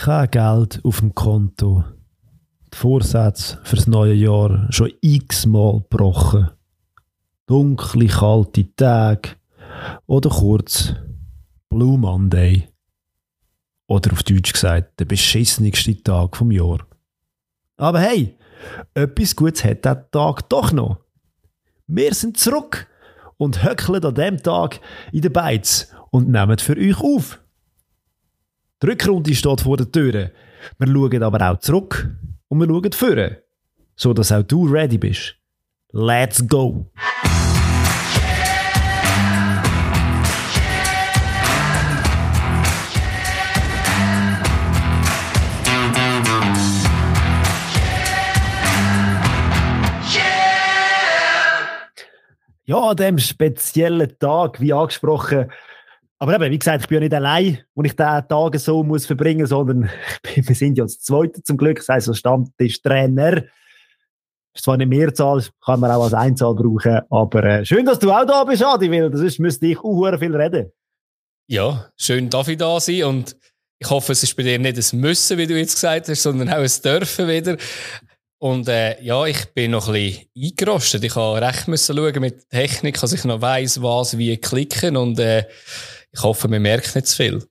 [0.00, 1.82] Kein Geld auf dem Konto.
[2.72, 6.50] Die Vorsätze fürs neue Jahr schon x-mal gebrochen.
[7.46, 9.30] Dunkle, kalte Tage.
[10.06, 10.94] Oder kurz
[11.68, 12.68] Blue Monday.
[13.88, 16.78] Oder auf Deutsch gesagt, der beschissenigste Tag vom Jahr.
[17.76, 18.36] Aber hey,
[18.94, 21.00] etwas Gutes hat der Tag doch noch.
[21.88, 22.86] Wir sind zurück
[23.36, 24.80] und höckeln an dem Tag
[25.10, 27.40] in den Beiz und nehmen für euch auf.
[28.80, 30.30] Die Rückrunde steht vor der Tür.
[30.78, 32.14] Wir schauen aber auch zurück
[32.46, 33.42] und wir schauen vorne,
[33.96, 35.34] so dass auch du ready bist.
[35.90, 36.88] Let's go!
[52.64, 55.50] Ja, an diesem speziellen Tag, wie angesprochen,
[56.18, 59.06] aber eben, wie gesagt, ich bin ja nicht allein, wo ich diesen Tag so muss
[59.06, 59.88] verbringen sondern
[60.34, 63.44] wir sind ja das Zweite zum Glück, das heisst, als Stammtisch-Trainer.
[64.54, 68.10] Ist zwar nicht Mehrzahl, kann man auch als Einzahl brauchen, aber äh, schön, dass du
[68.10, 70.72] auch da bist, Adi, weil sonst müsste ich auch viel reden.
[71.46, 73.36] Ja, schön darf ich da sein und
[73.78, 76.48] ich hoffe, es ist bei dir nicht ein Müssen, wie du jetzt gesagt hast, sondern
[76.48, 77.56] auch ein Dürfen wieder.
[78.40, 81.04] Und äh, ja, ich bin noch ein bisschen eingerostet.
[81.04, 85.18] Ich habe recht müssen schauen mit Technik, dass ich noch weiss, was wie klicken und
[85.18, 85.44] äh,
[86.18, 87.42] ich hoffe, man merkt nicht zu viel.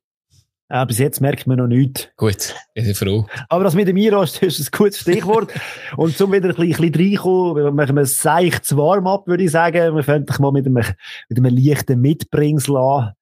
[0.69, 2.09] Ja, bis jetzt merkt man noch nichts.
[2.17, 3.25] Gut, bin ich froh.
[3.47, 5.53] Aber das mit dem Einrost ist ein gutes Stichwort.
[5.97, 9.95] und zum wieder ein bisschen, bisschen reinkommen, machen wir ein seichtes Warm-up, würde ich sagen.
[9.95, 10.83] Wir fangen mal mit einem,
[11.29, 13.13] mit einem leichten Mitbringsel an.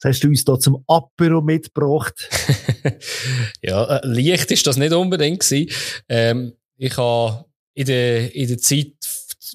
[0.00, 2.28] Das hast du uns da zum Apero mitgebracht.
[3.62, 5.70] ja, äh, leicht ist das nicht unbedingt gewesen.
[6.08, 8.94] Ähm, ich habe in der, in der Zeit,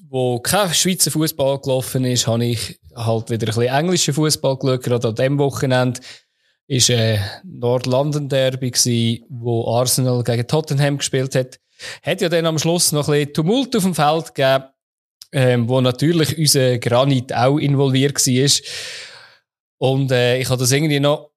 [0.08, 4.82] wo kein Schweizer Fußball gelaufen ist, habe ich halt wieder ein bisschen englischen Fußball geschaut.
[4.82, 6.00] Gerade an dem Wochenende
[6.66, 11.60] ist äh, Nord-London Derby gsi, wo Arsenal gegen Tottenham gespielt hat.
[12.02, 14.64] Hat ja dann am Schluss noch ein bisschen Tumult auf dem Feld gegeben,
[15.32, 18.50] ähm, wo natürlich unser Granit auch involviert war.
[19.78, 21.30] Und äh, ich habe das irgendwie noch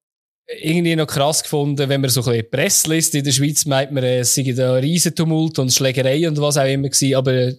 [0.61, 3.15] irgendwie noch krass gefunden, wenn man so ein bisschen Presse liest.
[3.15, 6.65] In der Schweiz meint man, es sei da ein Riesentumult und Schlägerei und was auch
[6.65, 7.15] immer gewesen.
[7.15, 7.51] Aber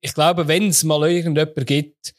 [0.00, 2.14] ich glaube, wenn es mal irgendjemand gibt,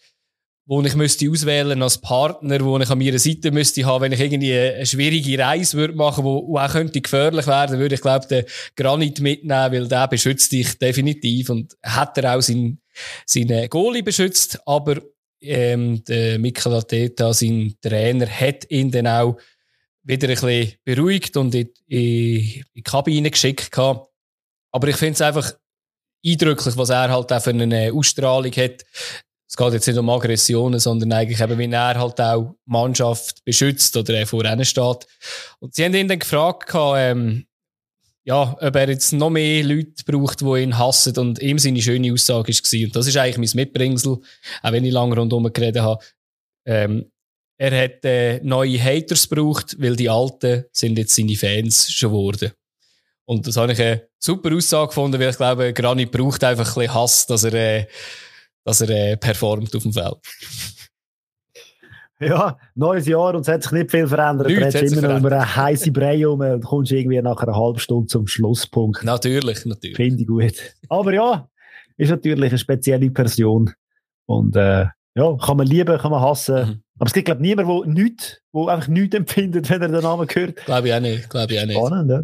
[0.68, 4.20] wo ich müsste auswählen als Partner, wo ich an meiner Seite müsste haben, wenn ich
[4.20, 8.46] irgendwie eine schwierige Reise würde machen, wo, auch könnte gefährlich werden, würde ich glaube den
[8.76, 12.82] Granit mitnehmen, weil der beschützt dich definitiv und hat er auch seinen,
[13.26, 15.02] seinen Goalie beschützt, aber
[15.40, 19.38] ähm, der Mikel Arteta, sein Trainer, hat ihn dann auch
[20.04, 24.10] wieder ein bisschen beruhigt und in, in, in die Kabine geschickt gehabt.
[24.72, 25.54] Aber ich finde es einfach
[26.26, 28.84] eindrücklich, was er halt auch für eine Ausstrahlung hat
[29.50, 33.96] es geht jetzt nicht um Aggressionen, sondern eigentlich eben, wie er halt auch Mannschaft beschützt
[33.96, 35.08] oder er vor ihnen steht.
[35.60, 37.46] Und sie haben ihn dann gefragt, ähm,
[38.26, 41.18] ja, ob er jetzt noch mehr Leute braucht, die ihn hassen.
[41.18, 44.18] Und ihm seine schöne Aussage war, und das ist eigentlich mein Mitbringsel,
[44.64, 46.04] auch wenn ich lange rundherum geredet habe,
[46.66, 47.10] ähm,
[47.58, 52.52] er hat äh, neue Haters gebraucht, weil die Alten sind jetzt seine Fans schon geworden.
[53.26, 56.74] Und das habe ich eine super Aussage gefunden, weil ich glaube, Granit braucht einfach ein
[56.82, 57.88] bisschen Hass, dass er äh,
[58.68, 60.18] dass er äh, performt auf dem Feld.
[62.20, 64.48] Ja, neues Jahr und es hat sich nicht viel verändert.
[64.48, 68.08] Nichts du immer noch eine heiße Brei um und kommst irgendwie nach einer halben Stunde
[68.08, 69.04] zum Schlusspunkt.
[69.04, 69.96] Natürlich, natürlich.
[69.96, 70.76] Finde ich gut.
[70.90, 71.48] Aber ja,
[71.96, 73.72] ist natürlich eine spezielle Person.
[74.26, 76.56] Und äh, ja, kann man lieben, kann man hassen.
[76.56, 76.84] Mhm.
[77.00, 80.02] Aber es gibt, glaube ich, niemanden, der nichts, der einfach nichts empfindet, wenn er den
[80.02, 80.56] Namen hört.
[80.66, 81.30] Glaube ich auch nicht.
[81.30, 81.78] Glaube ich auch nicht.
[81.78, 82.22] Spannend, ja.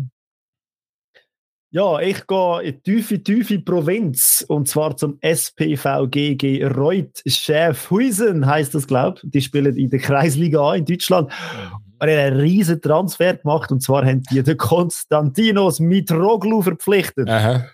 [1.73, 8.85] Ja, ich gehe in tiefe, tiefe Provinz und zwar zum SPVGG Reut Schäfhuisen heißt das,
[8.85, 9.31] glaube ich.
[9.31, 11.29] Die spielen in der Kreisliga A in Deutschland.
[11.29, 11.78] Mhm.
[12.00, 17.28] Er hat einen riesen Transfer gemacht und zwar haben die den Konstantinos Mitroglou verpflichtet.
[17.28, 17.66] Aha.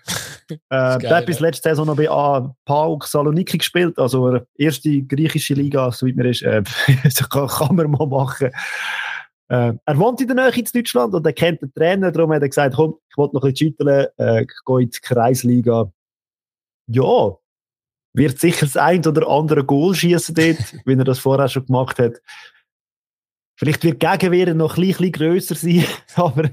[0.48, 0.58] äh,
[0.98, 5.92] der hat bis letzte Saison noch bei A PAOK Saloniki gespielt, also erste griechische Liga,
[5.92, 6.40] so wie man ist.
[6.40, 6.62] Äh,
[7.28, 8.48] kann, kann man mal machen.
[9.50, 12.42] Äh, er wohnt in der Nähe in Deutschland und er kennt den Trainer, darum hat
[12.42, 15.92] er gesagt, komm, ich wollte noch ein bisschen schütteln, äh, ich gehe in die Kreisliga.
[16.86, 17.36] Ja,
[18.12, 21.98] wird sicher das ein oder andere Goal schießen dort, wie er das vorher schon gemacht
[21.98, 22.20] hat.
[23.58, 26.50] Vielleicht wird die Gegenwehr noch ein bisschen grösser sein, aber...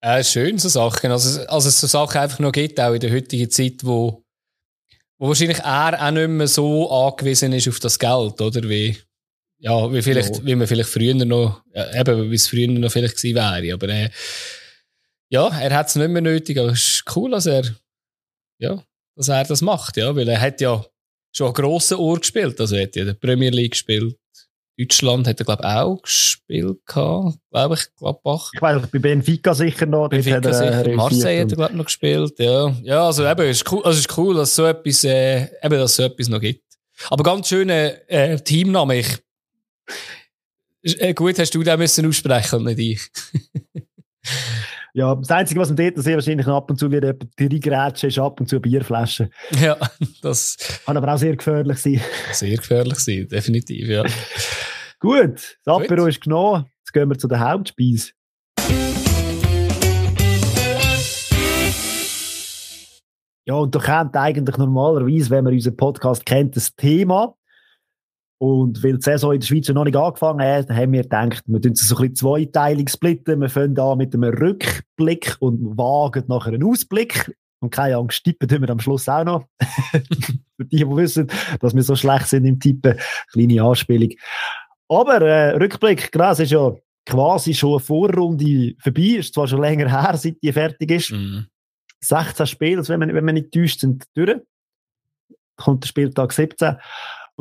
[0.00, 1.10] Äh, schön, so Sachen.
[1.10, 4.24] Also, also es so Sachen einfach noch gibt, auch in der heutigen Zeit, wo,
[5.18, 8.62] wo wahrscheinlich er auch nicht mehr so angewiesen ist auf das Geld, oder?
[8.68, 8.96] Wie,
[9.62, 10.44] ja, wie, vielleicht, ja.
[10.44, 13.74] wie man vielleicht früher noch, ja, eben, wie es früher noch vielleicht gewesen wäre.
[13.74, 14.10] Aber äh,
[15.28, 16.58] ja, er hat es nicht mehr nötig.
[16.58, 17.62] Aber es ist cool, dass er,
[18.58, 18.82] ja,
[19.14, 20.84] dass er das macht, ja, weil er hat ja
[21.30, 22.60] schon einen grossen Ohr gespielt.
[22.60, 24.16] Also er hat ja in der Premier League gespielt,
[24.76, 28.50] Deutschland hat er, glaube ich, auch gespielt, glaube ich, Gladbach.
[28.54, 30.08] Ich weiß, bei Benfica sicher noch.
[30.08, 30.86] Benfica hat er, sicher.
[30.86, 32.74] Äh, Marseille hat er, glaube ich, noch gespielt, ja.
[32.82, 35.78] Ja, also eben, es ist cool, also es ist cool dass so etwas, äh, eben,
[35.78, 36.64] dass so etwas noch gibt.
[37.10, 38.98] Aber ganz schöner äh, Teamname.
[38.98, 39.18] Ich, äh,
[41.14, 43.00] gut, hast du den müssen aussprechen und nicht ich.
[44.94, 48.38] Ja, das Einzige, was man dort sehr wahrscheinlich ab und zu wieder reingrätschen, ist ab
[48.38, 49.32] und zu Bierflaschen.
[49.58, 49.78] Ja,
[50.20, 51.98] das kann aber auch sehr gefährlich sein.
[52.32, 54.04] Sehr gefährlich sein, definitiv, ja.
[55.00, 56.66] Gut, das Apero ist genommen.
[56.80, 58.10] Jetzt gehen wir zu der Hauptspeise.
[63.46, 67.34] Ja, und da kommt eigentlich normalerweise, wenn man unseren Podcast kennt, das Thema.
[68.42, 71.62] Und weil die Saison in der Schweiz noch nicht angefangen hat, haben wir gedacht, wir
[71.62, 73.40] tun es so ein bisschen zweiteilig splitten.
[73.40, 77.32] Wir fangen an mit einem Rückblick und wagen nachher einen Ausblick.
[77.60, 79.44] Und keine Angst, tippen tun wir am Schluss auch noch.
[80.56, 81.28] Für die, die wissen,
[81.60, 82.98] dass wir so schlecht sind im Tippen.
[83.30, 84.10] Kleine Anspielung.
[84.88, 86.74] Aber äh, Rückblick, genau, es ist ja
[87.06, 89.18] quasi schon eine Vorrunde vorbei.
[89.18, 91.12] Ist zwar schon länger her, seit die fertig ist.
[91.12, 91.46] Mhm.
[92.00, 94.34] 16 Spiele, also wenn man, wenn man nicht täuscht, sind durch.
[95.54, 96.78] Kommt der Spieltag 17.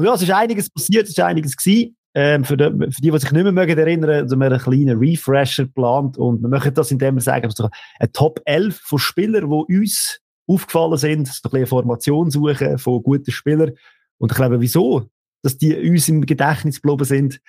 [0.02, 1.96] Und ja, es ist einiges passiert, es ist einiges gewesen.
[2.16, 4.98] Ähm, für, die, für die, die sich nicht mehr mögen erinnern, also wir einen kleinen
[4.98, 7.54] Refresher geplant und wir machen das, indem wir sagen,
[8.00, 12.80] eine Top 11 von Spielern, die uns aufgefallen sind, so ein bisschen eine Formation suchen
[12.80, 13.74] von guten Spielern.
[14.18, 15.08] Und ich glaube, wieso,
[15.44, 17.40] dass die uns im Gedächtnis geblieben sind,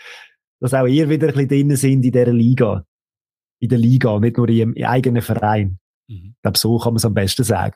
[0.60, 2.84] dass auch ihr wieder ein bisschen drin sind in dieser Liga.
[3.60, 5.78] In der Liga, nicht nur im eigenen Verein.
[6.06, 6.34] Mhm.
[6.37, 7.75] Ich glaube, so kann man es am besten sagen.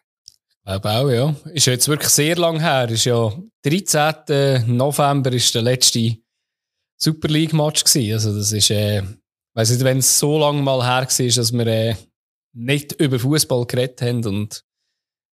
[0.66, 1.34] Glaube auch, ja.
[1.52, 2.90] Ist jetzt wirklich sehr lang her.
[2.90, 3.32] Ist ja
[3.62, 4.76] 13.
[4.76, 6.16] November ist der letzte
[6.96, 8.12] Super League Match gewesen.
[8.14, 9.02] Also das ist, äh,
[9.54, 11.94] weiß nicht, wenn es so lange mal her war, dass wir äh,
[12.52, 14.64] nicht über Fußball geredet haben und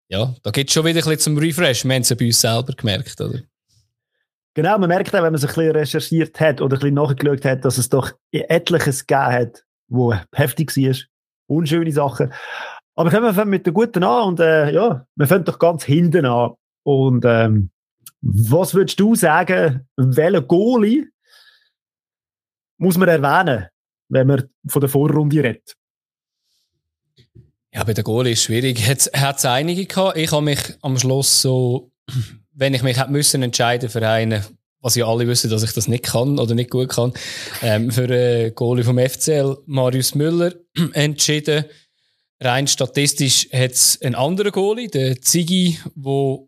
[0.07, 1.83] ja, da geht es schon wieder ein bisschen zum Refresh.
[1.83, 3.39] Wir haben es ja bei uns selber gemerkt, oder?
[4.53, 7.45] Genau, man merkt auch, wenn man sich ein bisschen recherchiert hat oder ein bisschen nachgeschaut
[7.45, 10.95] hat, dass es doch etliches gegeben hat, wo heftig war.
[11.47, 12.31] Unschöne Sachen.
[12.95, 16.25] Aber wir fangen mit der guten an und äh, ja, wir fangen doch ganz hinten
[16.25, 16.51] an.
[16.83, 17.71] Und ähm,
[18.21, 21.07] was würdest du sagen, welchen Goalie
[22.77, 23.67] muss man erwähnen,
[24.09, 25.75] wenn man von der Vorrunde redet?
[27.73, 28.87] Ja, bei der Goalie ist schwierig.
[28.87, 30.17] Hat es einige gehabt.
[30.17, 31.91] Ich habe mich am Schluss so,
[32.51, 34.43] wenn ich mich hätte müssen entscheiden für einen,
[34.81, 37.13] was ja alle wissen, dass ich das nicht kann oder nicht gut kann,
[37.63, 40.53] ähm, für einen Goalie vom FCL, Marius Müller,
[40.93, 41.65] entschieden
[42.43, 46.39] rein statistisch hat es einen anderen Goalie, der Ziggy, der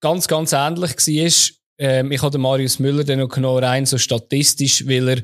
[0.00, 1.56] ganz, ganz ähnlich war.
[1.76, 5.22] Ähm, ich habe Marius Müller dann noch genommen, rein so statistisch, weil er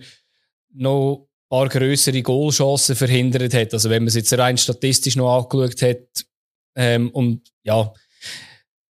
[0.72, 3.72] noch ein paar grössere Goalchancen verhindert hat.
[3.72, 6.24] Also wenn man es jetzt rein statistisch noch angeschaut hat.
[6.76, 7.92] Ähm, und ja,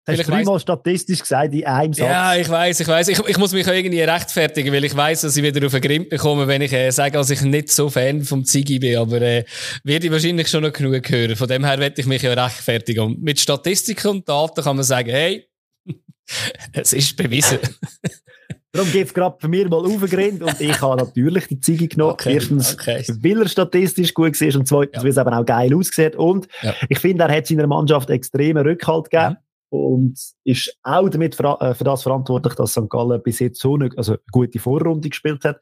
[0.08, 2.08] Hast du dreimal statistisch gesagt in einem Satz?
[2.08, 3.10] Ja, ich weiß, ich weiß.
[3.10, 5.82] Ich, ich, muss mich auch irgendwie rechtfertigen, weil ich weiß, dass ich wieder auf den
[5.82, 8.98] Grind bekomme, wenn ich äh, sage, dass ich nicht so Fan vom Ziggy bin.
[8.98, 9.44] Aber äh,
[9.84, 11.36] werde ich wahrscheinlich schon noch genug hören.
[11.36, 13.02] Von dem her werde ich mich ja rechtfertigen.
[13.02, 15.46] Und mit Statistiken und Daten kann man sagen, hey,
[16.72, 17.60] es ist bewiesen.
[18.72, 22.14] Darum geht es gerade für mich mal aufgegrinnt und ich habe natürlich die Ziggy genommen.
[22.14, 23.04] Okay, Erstens, okay.
[23.22, 25.04] weil er statistisch gut war und zweitens, ja.
[25.04, 26.16] weil es eben auch geil aussieht.
[26.16, 26.76] Und ja.
[26.88, 29.32] ich finde, er hat seiner Mannschaft extremen Rückhalt gegeben.
[29.32, 32.90] Mhm und ist auch damit für, äh, für das verantwortlich, dass St.
[32.90, 35.62] Gallen bis jetzt so eine, also eine gute Vorrunde gespielt hat.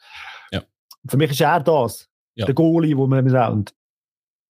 [0.51, 0.63] Ja.
[1.07, 2.45] Für mich ist er das, ja.
[2.45, 3.73] der Goalie, wo man und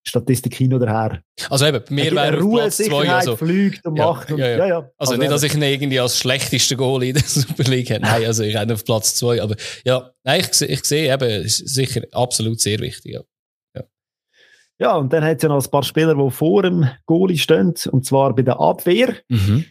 [0.06, 1.22] Statistik hin oder her.
[1.50, 4.30] Also eben, mir wäre Ruhe, Platz zwei, also, fliegt und ja, macht.
[4.30, 4.76] Und, ja, ja.
[4.76, 8.02] Also, also, nicht, dass ich ihn irgendwie als schlechtester Goalie in der Super League habe.
[8.02, 9.42] Nein, also ich bin auf Platz zwei.
[9.42, 13.18] Aber ja, nein, ich, ich sehe eben, sicher absolut sehr wichtig.
[14.78, 14.96] Ja.
[14.96, 18.04] Und dann hat es ja noch ein paar Spieler, die vor dem Goalie stehen, und
[18.04, 19.14] zwar bei der Abwehr.
[19.28, 19.64] Mhm.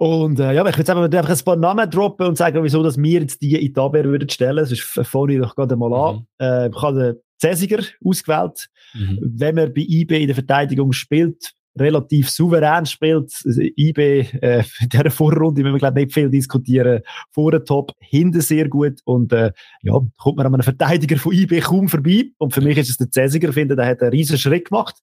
[0.00, 3.20] Und äh, ja, ich würde einfach ein paar Namen droppen und sagen, wieso dass wir
[3.20, 4.64] jetzt die in die Abwehr würden stellen.
[4.64, 6.16] Sonst fange ich doch gerade mal an.
[6.16, 6.26] Mhm.
[6.38, 8.68] Äh, ich habe den Cäsiger ausgewählt.
[8.94, 9.18] Mhm.
[9.20, 13.32] Wenn man bei IB in der Verteidigung spielt, relativ souverän spielt.
[13.76, 18.68] IB äh, in dieser Vorrunde, wenn wir glaube nicht viel diskutieren, vorne top, hinten sehr
[18.68, 22.60] gut und äh, ja, kommt man an einem Verteidiger von IB kaum vorbei und für
[22.60, 24.96] mich ist es der Cäsiger, finde, der hat einen riesen Schritt gemacht.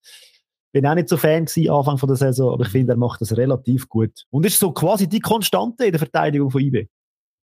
[0.72, 3.36] Bin auch nicht so Fan gewesen, Anfang der Saison, aber ich finde, er macht das
[3.36, 4.26] relativ gut.
[4.30, 6.88] Und ist so quasi die Konstante in der Verteidigung von IB.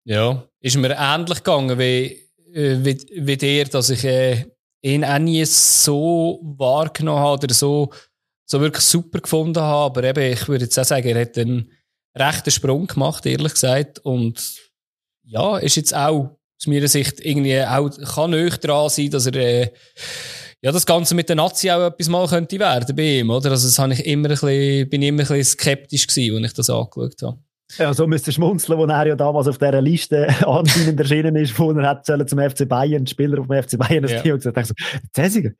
[0.06, 2.20] Ja, ist mir ähnlich gegangen wie,
[2.54, 4.46] äh, wie, wie dir, dass ich äh,
[4.84, 7.90] ihn auch nie so wahrgenommen habe oder so
[8.46, 9.86] so wirklich super gefunden habe.
[9.86, 11.72] Aber eben, ich würde jetzt auch sagen, er hat einen
[12.16, 14.00] rechten Sprung gemacht, ehrlich gesagt.
[14.00, 14.56] Und
[15.24, 19.36] ja, ist jetzt auch aus meiner Sicht irgendwie auch, kann nicht dran sein, dass er,
[19.36, 19.70] äh,
[20.62, 23.52] ja, das Ganze mit der Nazi auch etwas mal könnte werden bei ihm, oder?
[23.52, 26.52] Also, das habe ich immer ein bisschen, bin ich immer ein bisschen skeptisch gewesen, als
[26.52, 27.38] ich das angeschaut habe.
[27.78, 31.72] Ja, so müsste schmunzeln, wo er ja damals auf dieser Liste anscheinend erschienen ist, wo
[31.72, 34.22] er hat zum FC Bayern, Spieler auf dem FC Bayern, das ja.
[34.22, 34.74] Team gesagt, so,
[35.14, 35.52] Cäsiger,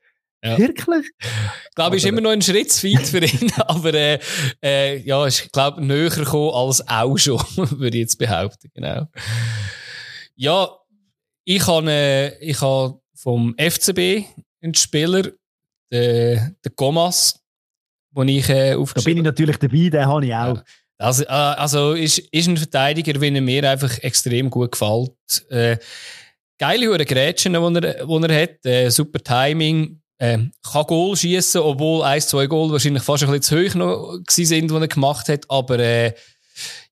[0.44, 0.58] ja.
[0.58, 1.06] Wirklich?
[1.20, 4.18] Ich glaube, ist immer noch ein Schritt zu weit für ihn, aber äh,
[4.62, 9.08] äh, ja, ist, glaube näher gekommen als auch schon, würde ich jetzt behaupten, genau.
[10.36, 10.68] Ja,
[11.44, 14.24] ich habe, äh, ich habe vom FCB
[14.62, 15.22] einen Spieler,
[15.90, 17.40] den, den Gomas,
[18.10, 20.56] den ich äh, Da bin ich natürlich dabei, den habe ich auch.
[20.56, 20.64] Ja.
[20.98, 25.12] Also, äh, also ist, ist ein Verteidiger, wenn er mir einfach extrem gut gefällt.
[25.50, 25.78] Äh,
[26.58, 28.66] geile Hure Grätschen, die er, die er hat.
[28.66, 30.00] Äh, super Timing.
[30.24, 34.18] Äh, kann Goal schießen, obwohl ein, zwei Goal wahrscheinlich fast ein bisschen zu hoch noch
[34.28, 35.44] sind, die er gemacht hat.
[35.48, 36.14] Aber äh,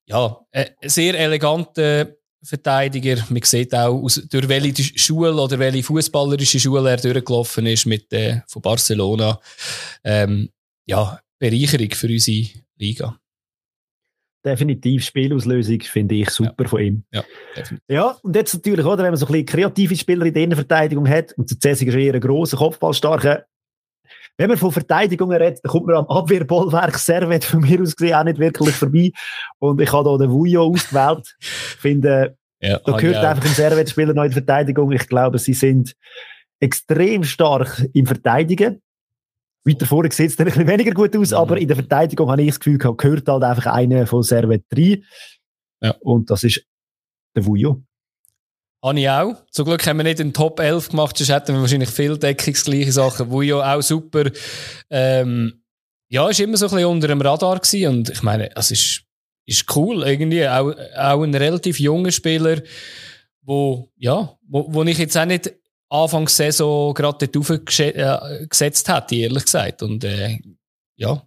[0.05, 3.25] ja, äh, sehr eleganter Verteidiger.
[3.29, 8.11] Man sieht auch, aus, durch welche Schule oder welche fußballerische Schule er durchgelaufen ist mit
[8.13, 9.39] äh, von Barcelona.
[10.03, 10.49] Ähm,
[10.85, 13.17] ja, Bereicherung für unsere Liga
[14.45, 16.67] definitiv Spielauslösung, finde ich super ja.
[16.67, 17.03] von ihm.
[17.11, 17.23] Ja,
[17.55, 17.85] definitiv.
[17.87, 21.07] ja, und jetzt natürlich, oder, wenn man so ein bisschen kreative Spieler in der Innenverteidigung
[21.07, 23.45] hat, und der Cäsig ist eher ein grosser, kopfballstarker,
[24.37, 28.15] wenn man von Verteidigungen redet, dann kommt man am Abwehrbollwerk Servet von mir aus gesehen
[28.15, 29.11] auch nicht wirklich vorbei.
[29.59, 31.35] Und ich habe hier den Vujo ausgewählt.
[31.39, 33.29] Ich finde, ja, da gehört ja.
[33.29, 34.91] einfach ein Servet-Spieler noch in die Verteidigung.
[34.91, 35.93] Ich glaube, sie sind
[36.59, 38.81] extrem stark im Verteidigen.
[39.65, 41.37] Weiter vorne sieht es dann ein bisschen weniger gut aus, mhm.
[41.37, 44.65] aber in der Verteidigung habe ich das Gefühl gehabt, gehört halt einfach einer von Servet
[44.69, 45.01] 3.
[45.81, 45.95] Ja.
[46.01, 46.65] Und das ist
[47.35, 47.83] der Vujo.
[48.83, 49.45] Habe ich auch.
[49.49, 52.91] Zum Glück haben wir nicht den Top 11 gemacht, sonst hätten wir wahrscheinlich viel deckungsgleiche
[52.91, 53.31] Sachen.
[53.31, 54.29] Vujo auch super.
[54.89, 55.63] Ähm,
[56.09, 59.03] ja, ist immer so ein bisschen unter dem Radar gewesen und ich meine, es ist,
[59.45, 60.47] ist cool irgendwie.
[60.47, 62.61] Auch, auch ein relativ junger Spieler,
[63.41, 65.53] wo, ja, wo, wo ich jetzt auch nicht
[65.93, 69.83] Anfangs Saison gerade dort aufgesetzt hätte, ehrlich gesagt.
[69.83, 70.39] Und äh,
[70.95, 71.21] ja,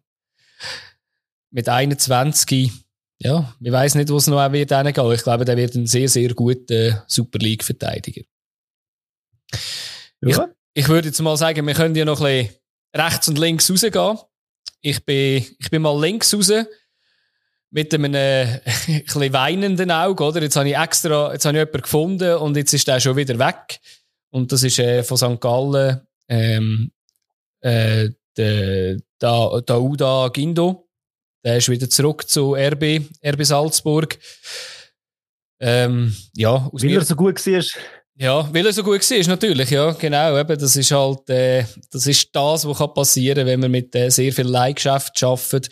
[1.53, 2.73] mit 21,
[3.19, 5.13] ja, ich weiß nicht, wo es noch wird hingehen.
[5.13, 8.23] Ich glaube, der wird ein sehr, sehr guter Super League-Verteidiger.
[10.21, 10.49] Ja.
[10.75, 12.57] Ich, ich würde jetzt mal sagen, wir können ja noch ein bisschen
[12.95, 14.19] rechts und links rausgehen.
[14.81, 16.51] Ich bin, ich bin mal links raus
[17.71, 20.43] mit einem äh, ein weinenden Auge, oder?
[20.43, 23.39] Jetzt habe ich extra, jetzt habe ich jemanden gefunden und jetzt ist der schon wieder
[23.39, 23.79] weg.
[24.37, 25.41] Und das ist äh, von St.
[25.41, 26.93] Gallen ähm,
[27.63, 30.91] äh, der da, Dauda Gindo.
[31.43, 34.19] Der ist wieder zurück zu RB, RB Salzburg.
[35.59, 37.63] Ähm, ja, weil mir, er so gut war.
[38.19, 40.39] Ja, weil er so gut war, natürlich, ja, genau.
[40.39, 44.11] Eben, das ist halt, äh, das ist das, was passieren kann, wenn man mit äh,
[44.11, 45.71] sehr viel Leihgeschäft arbeitet.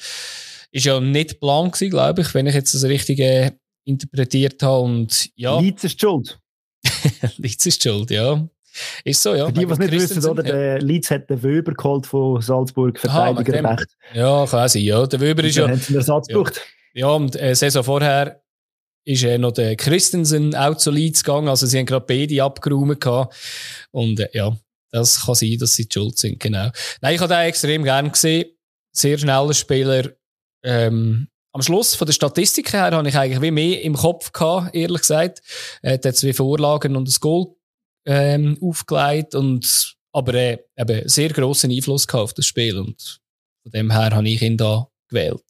[0.71, 3.51] Ist ja nicht plan gewesen, glaube ich, wenn ich jetzt das richtig äh,
[3.85, 4.85] interpretiert habe.
[4.85, 5.61] Und, ja.
[5.61, 6.39] Leeds ist schuld.
[7.37, 8.49] Leeds ist schuld, ja.
[9.05, 9.47] Ist so, ja.
[9.47, 10.43] Für die, die es nicht wissen, oder?
[10.43, 13.77] Der Leeds hat den Wöber geholt von Salzburg, Verteidiger Aha,
[14.15, 15.07] Ja, quasi, ja.
[15.07, 15.65] Der Wöber ist ja.
[15.65, 16.43] Haben einen Ersatz ja.
[16.95, 18.41] Ja, und äh, Saison vorher
[19.05, 21.49] ist äh, noch der Christensen auch zu Leeds gegangen.
[21.49, 23.35] Also sie haben gerade beide abgeräumt gehabt.
[23.91, 24.57] Und äh, ja,
[24.91, 26.71] das kann sein, dass sie die schuld sind, genau.
[27.01, 28.51] Nein, ich habe den extrem gern gesehen.
[28.93, 30.11] Sehr schneller Spieler.
[30.63, 34.75] Ähm, am Schluss von der Statistik her habe ich eigentlich wie mehr im Kopf gehabt,
[34.75, 35.43] ehrlich gesagt.
[35.83, 37.55] Er hat zwei Vorlagen und ein Goal
[38.07, 43.21] ähm, aufgelegt und aber äh, eben sehr grossen Einfluss gehabt auf das Spiel und
[43.63, 45.45] von dem her habe ich ihn da gewählt.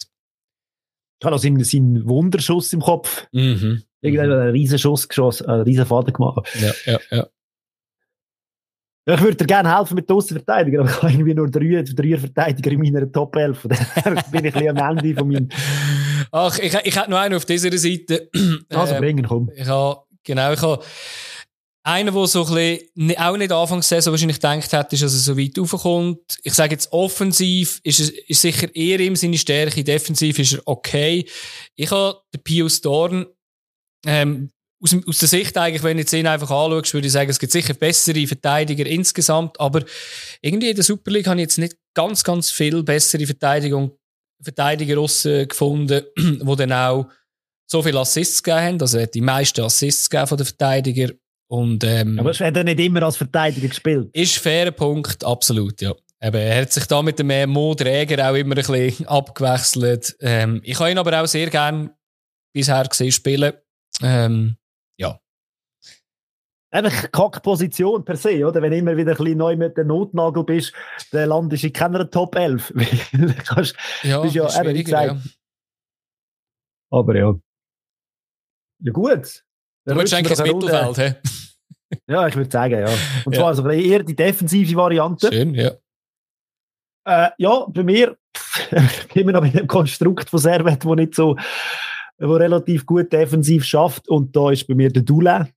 [1.21, 3.27] Ich habe auch seinen, Wunderschuss im Kopf.
[3.33, 3.83] Mhm.
[4.01, 6.47] Irgendwann einen riesen Schuss geschossen, einen riesen Vater gemacht.
[6.61, 7.27] Ja, ja, ja.
[9.07, 12.17] Ich würde dir gerne helfen mit den Außenverteidigern, aber ich habe irgendwie nur drei, drei
[12.17, 13.59] Verteidiger in meiner Top 11.
[13.59, 15.49] Von daher bin ich ein bisschen am Ende von meinem.
[16.31, 18.31] Ach, ich, ich hätte noch einen auf dieser Seite.
[18.71, 19.51] Also bringen, komm.
[19.55, 20.83] Ich habe, genau, ich habe
[21.85, 22.55] einer, der so ein
[22.95, 26.38] bisschen, auch nicht Anfangssaison wahrscheinlich gedacht hat, ist, dass er so weit raufkommt.
[26.43, 30.62] Ich sage jetzt offensiv, ist, es, ist sicher eher ihm seine Stärke, defensiv ist er
[30.64, 31.29] okay.
[31.76, 33.26] Ich habe den Pius Dorn,
[34.07, 34.50] ähm,
[34.83, 37.38] aus, aus der Sicht eigentlich, wenn du jetzt ihn einfach anschaust, würde ich sagen, es
[37.38, 39.85] gibt sicher bessere Verteidiger insgesamt, aber
[40.41, 43.97] irgendwie in der Super League habe ich jetzt nicht ganz, ganz viel bessere Verteidigung,
[44.43, 44.97] Verteidiger
[45.47, 47.09] gefunden, die dann auch
[47.71, 48.81] so viele Assists gegeben haben.
[48.81, 51.12] Also er hat die meisten Assists gegeben von den Verteidigern.
[51.55, 54.11] Und, ähm, Aber es hat er nicht immer als Verteidiger gespielt.
[54.13, 55.93] Ist fairer Punkt, absolut, ja.
[56.21, 60.17] Eben, er hat sich da mit dem äh, Mo Träger auch immer ein bisschen abgewechselt.
[60.19, 61.91] Ähm, ich habe ihn aber auch sehr gern
[62.53, 63.53] bisher gesehen spielen.
[64.03, 64.57] Ähm,
[64.99, 65.21] ja.
[66.73, 68.61] Einfach Kackposition per se, oder?
[68.61, 70.73] Wenn du immer wieder ein bisschen neu mit dem Notnagel bist,
[71.13, 72.73] dann landest du in keiner Top 11.
[73.47, 75.07] kannst, ja, bist ja, eben, gesagt.
[75.07, 75.23] ja.
[76.91, 77.33] Aber ja.
[78.81, 79.45] Ja, gut.
[79.85, 81.15] Du willst eigentlich ins Mittelfeld, hä?
[82.07, 82.89] Ja, ich würde sagen, ja.
[83.25, 83.47] Und zwar ja.
[83.47, 85.33] also eher die defensive Variante.
[85.33, 85.73] Schön, ja.
[87.07, 88.17] Äh, ja, bei mir
[89.15, 91.37] immer noch mit dem Konstrukt von Servet, wo nicht so
[92.19, 94.09] der relativ gut defensiv schafft.
[94.09, 95.49] Und da ist bei mir der Dula.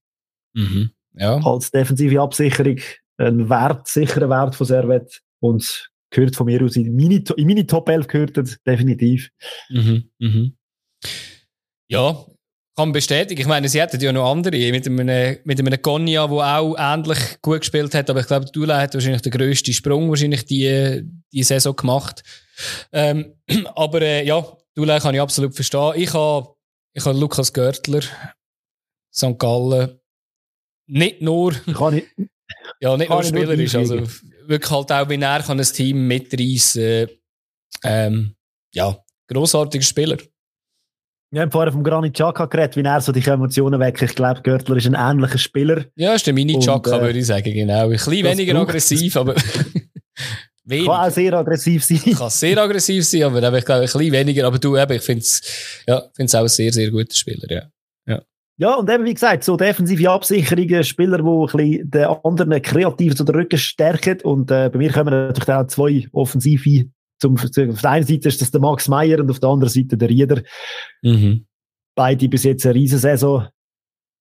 [0.54, 0.90] Mhm.
[1.14, 1.36] Ja.
[1.44, 2.78] Als defensive Absicherung
[3.16, 5.20] ein Wert, sicherer Wert von Servet.
[5.40, 9.30] Und gehört von mir aus in meine, in meine Top 11 gehört das, definitiv.
[9.70, 10.10] Mhm.
[10.18, 10.56] Mhm.
[11.88, 12.24] Ja,
[12.78, 13.40] kann bestätigen.
[13.40, 17.18] Ich meine, sie hätten ja noch andere, mit einem, mit einem Konya, der auch ähnlich
[17.42, 21.42] gut gespielt hat, aber ich glaube, Dula hat wahrscheinlich den grössten Sprung wahrscheinlich die, die
[21.42, 22.22] Saison gemacht.
[22.92, 23.34] Ähm,
[23.74, 25.92] aber äh, ja, Dula kann ich absolut verstehen.
[25.96, 26.54] Ich habe
[26.94, 28.02] ich ha Lukas Görtler,
[29.12, 29.38] St.
[29.38, 29.98] Gallen,
[30.86, 32.04] nicht nur, kann ich,
[32.80, 33.96] ja, nicht nur Spieler ist, also
[34.46, 37.08] wirklich halt auch, wie er kann ein Team mitreißen
[37.82, 38.36] ähm,
[38.72, 40.18] ja, grossartiger Spieler.
[41.30, 44.00] Wir haben vorher vom Granit Xhaka geredet, wie er so die Emotionen weg.
[44.00, 45.84] Ich glaube, Görtler ist ein ähnlicher Spieler.
[45.94, 47.84] Ja, ist der Mini-Xhaka, äh, würde ich sagen, genau.
[47.84, 49.34] Ein bisschen weniger aggressiv, aber
[50.64, 50.86] wenig.
[50.86, 52.00] Kann auch sehr aggressiv sein.
[52.16, 54.46] Kann sehr aggressiv sein, aber ich glaube, ein bisschen weniger.
[54.46, 55.42] Aber du, eben, ich finde es
[55.86, 57.62] ja, find's auch ein sehr, sehr guter Spieler, ja.
[58.06, 58.22] ja.
[58.56, 63.14] Ja, und eben, wie gesagt, so defensive Absicherungen, Spieler, die ein bisschen den anderen kreativ
[63.14, 64.22] zu den Rücken stärken.
[64.22, 68.40] Und äh, bei mir kommen natürlich auch zwei offensive zum, auf der einen Seite ist
[68.40, 70.42] das der Max Meyer und auf der anderen Seite der Rieder.
[71.02, 71.46] Mhm.
[71.94, 73.48] Beide bis jetzt eine Riesensaison.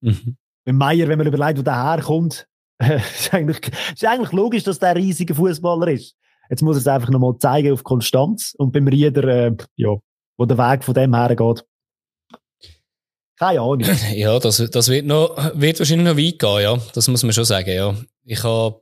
[0.02, 0.38] Mhm.
[0.66, 2.48] Mit Meyer, wenn man überlegt, wo der herkommt,
[2.80, 6.16] ist, eigentlich, ist eigentlich logisch, dass der ein riesiger Fußballer ist.
[6.50, 8.54] Jetzt muss er es einfach nochmal zeigen auf Konstanz.
[8.58, 9.96] Und beim Rieder, äh, ja,
[10.38, 11.66] wo der Weg von dem hergeht.
[13.38, 13.84] Keine Ahnung.
[14.14, 16.78] Ja, das, das wird, noch, wird wahrscheinlich noch weit gehen, ja.
[16.94, 17.96] Das muss man schon sagen, ja.
[18.24, 18.82] Ich habe,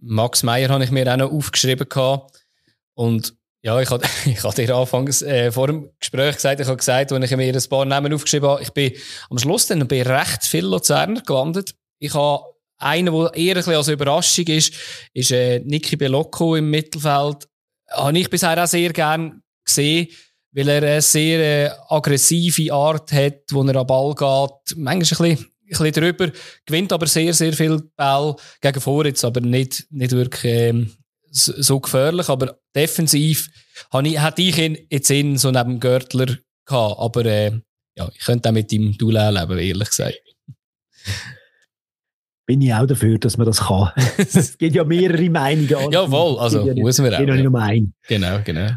[0.00, 2.41] Max Meyer habe ich mir auch noch aufgeschrieben gehabt.
[2.94, 6.76] Und ja, ich habe ich hab dir anfangs äh, vor dem Gespräch gesagt, ich habe
[6.76, 8.92] gesagt, als ich mir ein paar Namen aufgeschrieben habe, ich bin
[9.30, 11.74] am Schluss dann bei recht viel Luzerner gelandet.
[11.98, 12.44] Ich habe
[12.78, 14.74] einen, der eher ein bisschen als Überraschung ist,
[15.14, 17.48] ist äh, Niki Belocco im Mittelfeld.
[17.88, 20.08] Habe ich bisher auch sehr gern gesehen,
[20.52, 24.76] weil er eine sehr äh, aggressive Art hat, wo er am Ball geht.
[24.76, 26.32] Manchmal ein bisschen, ein bisschen drüber,
[26.66, 30.92] gewinnt aber sehr, sehr viel Ball gegen vor jetzt, aber nicht, nicht wirklich ähm,
[31.30, 33.48] so gefährlich, aber defensiv
[33.92, 36.26] habe ich, hätte ich ihn jetzt in so neben Görtler
[36.66, 37.52] gehabt, aber äh,
[37.96, 40.20] ja, ich könnte auch mit ihm Duell leben, ehrlich gesagt.
[42.46, 43.90] Bin ich auch dafür, dass man das kann.
[44.18, 45.74] es gibt ja mehrere Meinungen.
[45.74, 45.92] An.
[45.92, 47.20] Jawohl, also ja muss man auch.
[47.20, 47.36] Ja.
[47.36, 47.94] Nur ein.
[48.08, 48.70] Genau, genau.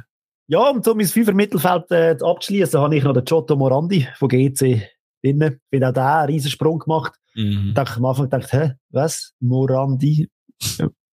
[0.48, 4.30] Ja, um so mein Fünfer Mittelfeld äh, abzuschließen, habe ich noch den Giotto Morandi von
[4.30, 4.88] GC
[5.24, 5.60] drin.
[5.72, 7.14] Bin auch da einen riesen Sprung gemacht.
[7.34, 7.72] Mhm.
[7.74, 9.34] Da am Anfang gedacht, hä, was?
[9.40, 10.30] Morandi?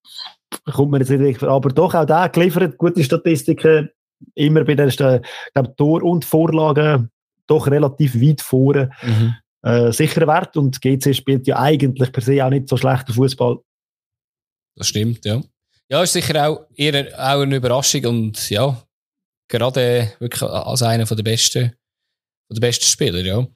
[0.73, 3.91] kommt man jetzt nicht aber doch auch da geliefert, gute Statistiken,
[4.35, 7.11] immer bei den glaub, Tor und Vorlagen
[7.47, 8.91] doch relativ weit vorne.
[9.03, 9.35] Mhm.
[9.65, 13.59] Äh, sicherer Wert und GC spielt ja eigentlich per se auch nicht so schlechter Fußball.
[14.77, 15.43] Das stimmt, ja.
[15.89, 18.83] Ja, ist sicher auch eher auch eine Überraschung und ja,
[19.49, 21.77] gerade wirklich als einer der besten,
[22.51, 23.47] der besten Spieler, ja.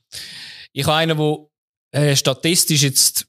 [0.73, 3.27] Ich habe einen, der äh, statistisch jetzt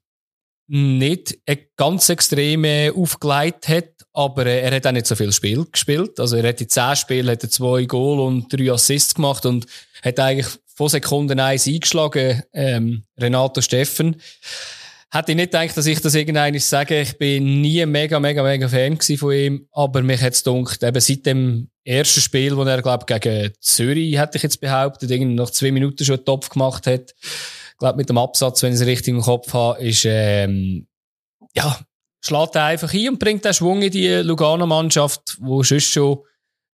[0.67, 1.37] nicht
[1.75, 6.19] ganz extrem aufgelegt hat, aber äh, er hat auch nicht so viel Spiel gespielt.
[6.19, 9.67] Also er hat in zehn Spielen hat er zwei Goal und drei Assists gemacht und
[10.03, 14.17] hat eigentlich von Sekunden eins eingeschlagen, ähm, Renato Steffen.
[15.09, 17.01] Hätte ich nicht gedacht, dass ich das irgendwann sage.
[17.01, 19.67] Ich bin nie mega, mega, mega Fan von ihm.
[19.71, 24.17] Aber mich hat es gedacht, eben seit dem ersten Spiel, wo er, glaube gegen Zürich,
[24.17, 27.13] hätte ich jetzt behauptet, irgendwie nach zwei Minuten schon einen Topf gemacht hat,
[27.77, 30.87] glaube mit dem Absatz, wenn ich es richtig im Kopf habe, ist, ähm,
[31.55, 31.79] ja,
[32.21, 36.19] schlägt er einfach ein und bringt den Schwung in die Lugano-Mannschaft, wo sonst schon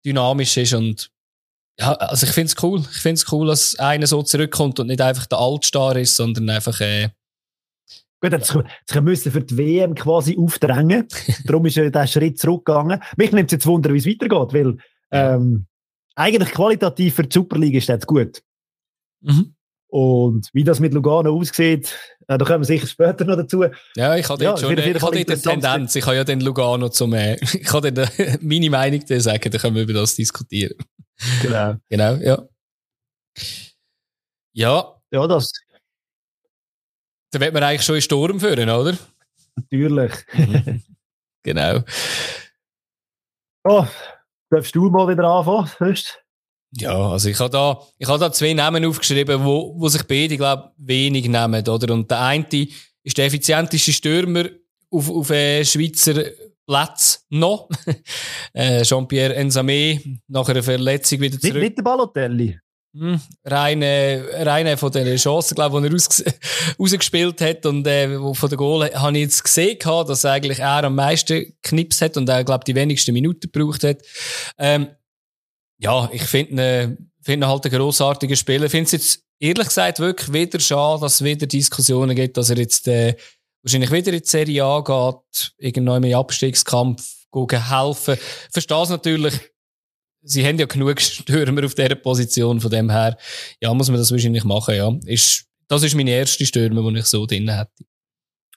[0.06, 1.12] dynamisch ist und
[1.80, 2.80] ja, also ich finde es cool.
[2.92, 6.50] Ich finde es cool, dass einer so zurückkommt und nicht einfach der Altstar ist, sondern
[6.50, 7.10] einfach, äh,
[8.24, 11.08] Gut, jetzt, jetzt müssen für die WM quasi aufdrängen.
[11.46, 13.02] Darum ist er der Schritt zurückgegangen.
[13.18, 14.78] Mich nimmt es jetzt Wunder, wie es weitergeht, weil
[15.10, 15.66] ähm,
[16.16, 18.44] eigentlich qualitativ für die Superliga ist das gut.
[19.22, 19.56] Mhm.
[19.92, 21.94] Und wie das mit Lugano aussieht,
[22.30, 23.66] äh, da kommen wir sicher später noch dazu.
[23.98, 25.94] Ja, ich habe ja, schon äh, ich habe die Tendenz.
[25.98, 29.52] Ich habe ja den Lugano zum, äh, ich kann dann äh, meine Meinung dir sagen,
[29.52, 30.78] dann können wir über das diskutieren.
[31.42, 31.76] Genau.
[31.90, 32.42] genau, ja.
[34.54, 34.96] Ja.
[35.12, 35.52] Ja, das.
[37.32, 38.98] Da wird man eigentlich schon in Sturm führen, oder?
[39.58, 40.14] Natürlich.
[40.32, 40.84] Mhm.
[41.44, 41.84] genau.
[43.66, 43.86] Oh,
[44.50, 45.70] darfst du mal wieder anfangen?
[45.80, 46.21] Hörst?
[46.74, 50.38] Ja, also ich habe da, ich habe da zwei Namen aufgeschrieben, wo, wo sich beide,
[50.38, 51.94] glaube wenig nehmen, oder?
[51.94, 52.68] Und der eine
[53.04, 54.46] ist der effizienteste Stürmer
[54.90, 56.24] auf, auf äh, Schweizer
[56.66, 57.68] Platz noch.
[58.54, 61.56] äh, Jean-Pierre Ensame, nach einer Verletzung wieder zurück.
[61.56, 62.58] Nicht, nicht der Balotelli?
[62.94, 66.24] Hm, reine, reine von den Chancen, glaube ich, die er raus,
[66.80, 70.96] rausgespielt hat und äh, von der Goal habe ich jetzt gesehen, dass eigentlich er am
[70.96, 74.00] meisten Knips hat und er, glaube die wenigsten Minuten gebraucht hat.
[74.58, 74.88] Ähm,
[75.82, 78.66] ja, ich finde ihn finde halt einen grossartigen Spieler.
[78.66, 82.50] Ich finde es jetzt ehrlich gesagt wirklich wieder schade, dass es wieder Diskussionen gibt, dass
[82.50, 83.16] er jetzt äh,
[83.64, 88.18] wahrscheinlich wieder in die Serie A geht, irgendwann im Abstiegskampf gehen helfen.
[88.52, 89.34] Verstehe es natürlich.
[90.24, 93.18] Sie haben ja genug Stürmer auf dieser Position, von dem her,
[93.60, 94.94] ja, muss man das wahrscheinlich machen, ja.
[95.06, 97.72] Ist, das ist meine erste Stürmer, die ich so drin hätte.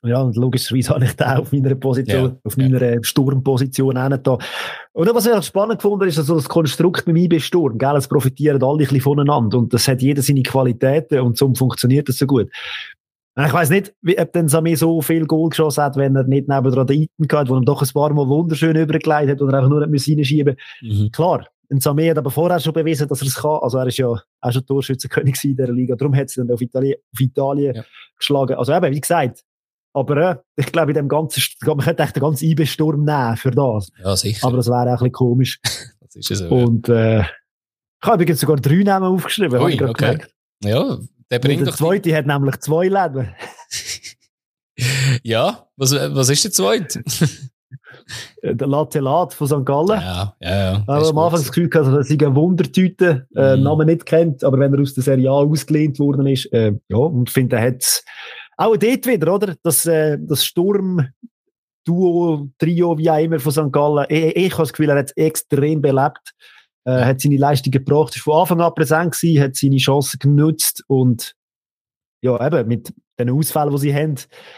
[0.04, 3.02] Ja, und logischerweise habe ich da auf meiner Position, ja, auf meiner ja.
[3.02, 4.38] Sturmposition auch da.
[4.92, 8.08] Und was ich auch spannend gefunden ist, also das Konstrukt beim IB Sturm, gell, es
[8.08, 12.18] profitieren alle ein bisschen voneinander und das hat jeder seine Qualitäten und so funktioniert das
[12.18, 12.50] so gut.
[13.36, 16.46] Ich weiß nicht, wie, ob denn Samir so viel Goal geschossen hat, wenn er nicht
[16.46, 19.58] neben der Eiten gehabt, wo er doch ein paar Mal wunderschön übergelegt hat und er
[19.58, 21.10] einfach nur nicht reinschieben mhm.
[21.10, 23.58] Klar, ein Samir hat aber vorher schon bewiesen, dass er es kann.
[23.60, 25.96] Also er ist ja auch schon Torschützenkönig in dieser Liga.
[25.96, 27.84] Darum hat es dann auf Italien, auf Italien ja.
[28.16, 28.54] geschlagen.
[28.54, 29.42] Also eben, wie gesagt,
[29.94, 33.52] aber äh, ich glaube, in dem ganzen, man könnte echt den ganzen IB-Sturm nehmen für
[33.52, 33.90] das.
[34.02, 34.46] Ja, sicher.
[34.46, 35.60] Aber das wäre auch ein bisschen komisch.
[36.00, 37.26] das ist es so, Und äh, ich
[38.02, 39.60] habe übrigens sogar drei Namen aufgeschrieben.
[39.62, 39.92] Ui, okay.
[39.92, 40.34] Gemerkt.
[40.62, 40.98] Ja,
[41.30, 42.16] der bringt Und der zweite die...
[42.16, 43.34] hat nämlich zwei Leben.
[45.22, 47.02] ja, was, was ist der zweite?
[48.42, 49.64] Äh, der Latelat von St.
[49.64, 50.00] Gallen.
[50.00, 50.84] Ja, ja, ja.
[50.86, 53.62] Aber am Anfang das Gefühl gehabt, dass er eine Wundertüte, äh, mm.
[53.62, 56.96] Namen nicht kennt, aber wenn er aus der Serie A ausgelehnt worden ist, äh, ja,
[56.96, 58.02] und finde, er hat
[58.56, 59.54] auch dort wieder, oder?
[59.62, 61.08] Das, äh, das Sturm,
[61.84, 63.72] Duo, Trio, wie auch immer von St.
[63.72, 64.06] Gallen.
[64.08, 66.32] Ich, ich habe das Gefühl, er hat es extrem belebt.
[66.86, 70.84] Äh, hat seine Leistung gebracht, ist von Anfang an präsent gewesen, hat seine Chancen genutzt
[70.86, 71.34] und
[72.20, 74.16] ja, eben mit den Ausfällen, die sie haben,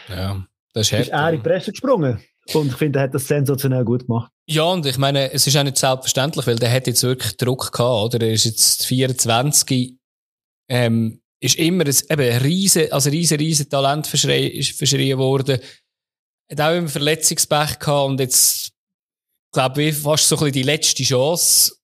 [0.09, 2.19] ja, das ist, ist er in die Presse gesprungen.
[2.53, 4.31] Und ich finde, er hat das sensationell gut gemacht.
[4.45, 7.71] Ja, und ich meine, es ist auch nicht selbstverständlich, weil der hat jetzt wirklich Druck
[7.71, 8.25] gehabt, oder?
[8.25, 9.97] Er ist jetzt 24,
[10.69, 15.59] ähm, ist immer ein, eben ein riesen, also riesen, riesen Talent verschrien worden.
[16.49, 18.71] Hat auch immer Verletzungspech gehabt und jetzt,
[19.53, 21.75] glaube ich, fast so ein bisschen die letzte Chance,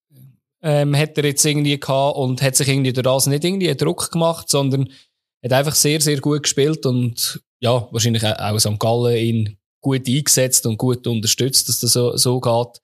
[0.62, 3.78] ähm, hat er jetzt irgendwie gehabt und hat sich irgendwie durch das nicht irgendwie einen
[3.78, 4.89] Druck gemacht, sondern
[5.44, 8.80] hat einfach sehr, sehr gut gespielt und ja, wahrscheinlich auch St.
[8.80, 12.82] Gallen ihn gut eingesetzt und gut unterstützt, dass das so, so geht.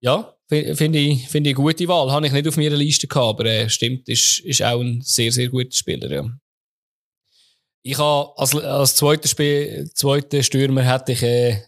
[0.00, 2.10] Ja, Finde ich, finde ich eine gute Wahl.
[2.10, 5.30] Habe ich nicht auf meiner Liste gehabt, aber äh, stimmt, ist, ist auch ein sehr,
[5.30, 6.24] sehr guter Spieler, ja.
[7.82, 11.62] Ich habe, als, als zweiter Spiel, zweiter Stürmer hätte ich, äh,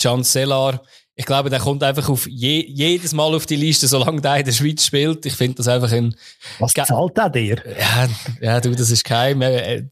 [0.00, 0.82] Can Sellar.
[1.14, 4.46] Ich glaube, der kommt einfach auf je, jedes Mal auf die Liste, solange der in
[4.46, 5.26] der Schweiz spielt.
[5.26, 6.16] Ich finde das einfach ein...
[6.58, 7.62] Was zahlt der dir?
[7.78, 8.08] Ja,
[8.40, 9.84] ja, du, das ist kein, äh,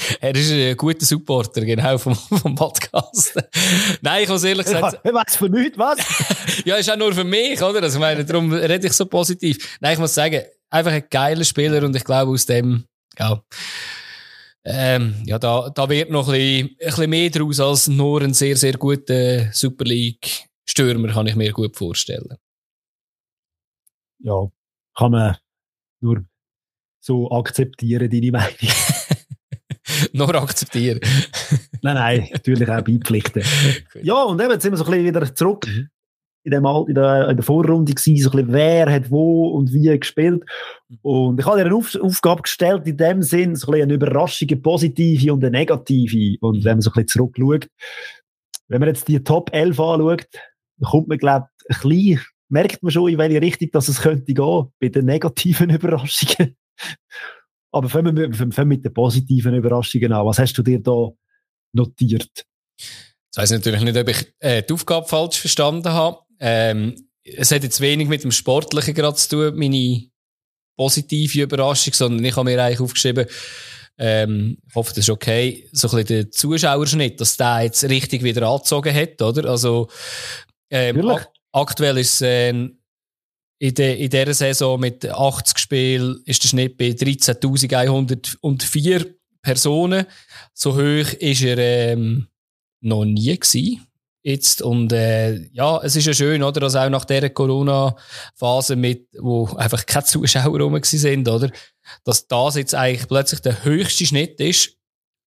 [0.20, 3.34] er ist ein guter Supporter, genau, vom, vom Podcast.
[4.00, 5.00] Nein, ich muss ehrlich gesagt.
[5.04, 5.98] Was für nichts, was?
[6.64, 7.82] ja, ist auch nur für mich, oder?
[7.82, 9.78] Also, ich meine, darum rede ich so positiv.
[9.80, 12.84] Nein, ich muss sagen, einfach ein geiler Spieler und ich glaube, aus dem,
[13.18, 13.42] ja,
[14.64, 18.34] ähm, ja, da, da wird noch ein bisschen, ein bisschen mehr draus als nur ein
[18.34, 22.36] sehr, sehr guter Super League-Stürmer, kann ich mir gut vorstellen.
[24.22, 24.48] Ja,
[24.94, 25.36] kann man
[26.00, 26.24] nur
[27.00, 28.56] so akzeptieren, deine Meinung.
[30.12, 31.00] Nur akzeptieren.
[31.82, 33.42] nein, nein, natürlich auch beipflichten.
[34.02, 35.88] ja, und eben, jetzt sind wir so ein bisschen wieder zurück mhm.
[36.44, 39.72] in, dem, in, der, in der Vorrunde gewesen, so ein bisschen, wer hat wo und
[39.72, 40.44] wie gespielt.
[41.02, 43.94] Und ich habe dir eine Auf Aufgabe gestellt, in dem Sinn, so ein bisschen eine
[43.94, 46.36] Überraschung, eine positive und eine negative.
[46.40, 47.68] Und wenn man so ein bisschen zurückschaut,
[48.68, 50.26] wenn man jetzt die Top 11 anschaut,
[50.82, 54.32] kommt man, glaube ich, ein bisschen, merkt man schon, in welche Richtung dass es könnte
[54.32, 56.56] gehen, bei den negativen Überraschungen.
[57.72, 60.26] Aber fangen wir, fangen mit den positiven Überraschungen an.
[60.26, 61.08] Was hast du dir da
[61.72, 62.46] notiert?
[62.76, 66.18] Ich weiß natürlich nicht, ob ich äh, die Aufgabe falsch verstanden habe.
[66.40, 70.10] Ähm, es hat jetzt wenig mit dem Sportlichen gerade zu tun, meine
[70.76, 73.26] positive Überraschung, sondern ich habe mir eigentlich aufgeschrieben,
[73.98, 78.22] ähm, ich hoffe, das ist okay, so ein bisschen der Zuschauerschnitt, dass der jetzt richtig
[78.22, 79.48] wieder angezogen hat, oder?
[79.50, 79.88] Also,
[80.70, 82.70] ähm, ak aktuell ist es äh,
[83.60, 90.06] in, de, in dieser Saison mit 80 Spielen ist der Schnitt bei 13.104 Personen.
[90.54, 92.28] So hoch ist er ähm,
[92.80, 93.86] noch nie gewesen.
[94.22, 99.08] Jetzt, und äh, ja, es ist ja schön, oder, dass auch nach dieser Corona-Phase, mit,
[99.18, 101.50] wo einfach keine Zuschauer rum sind, oder,
[102.04, 104.78] dass das jetzt eigentlich plötzlich der höchste Schnitt ist.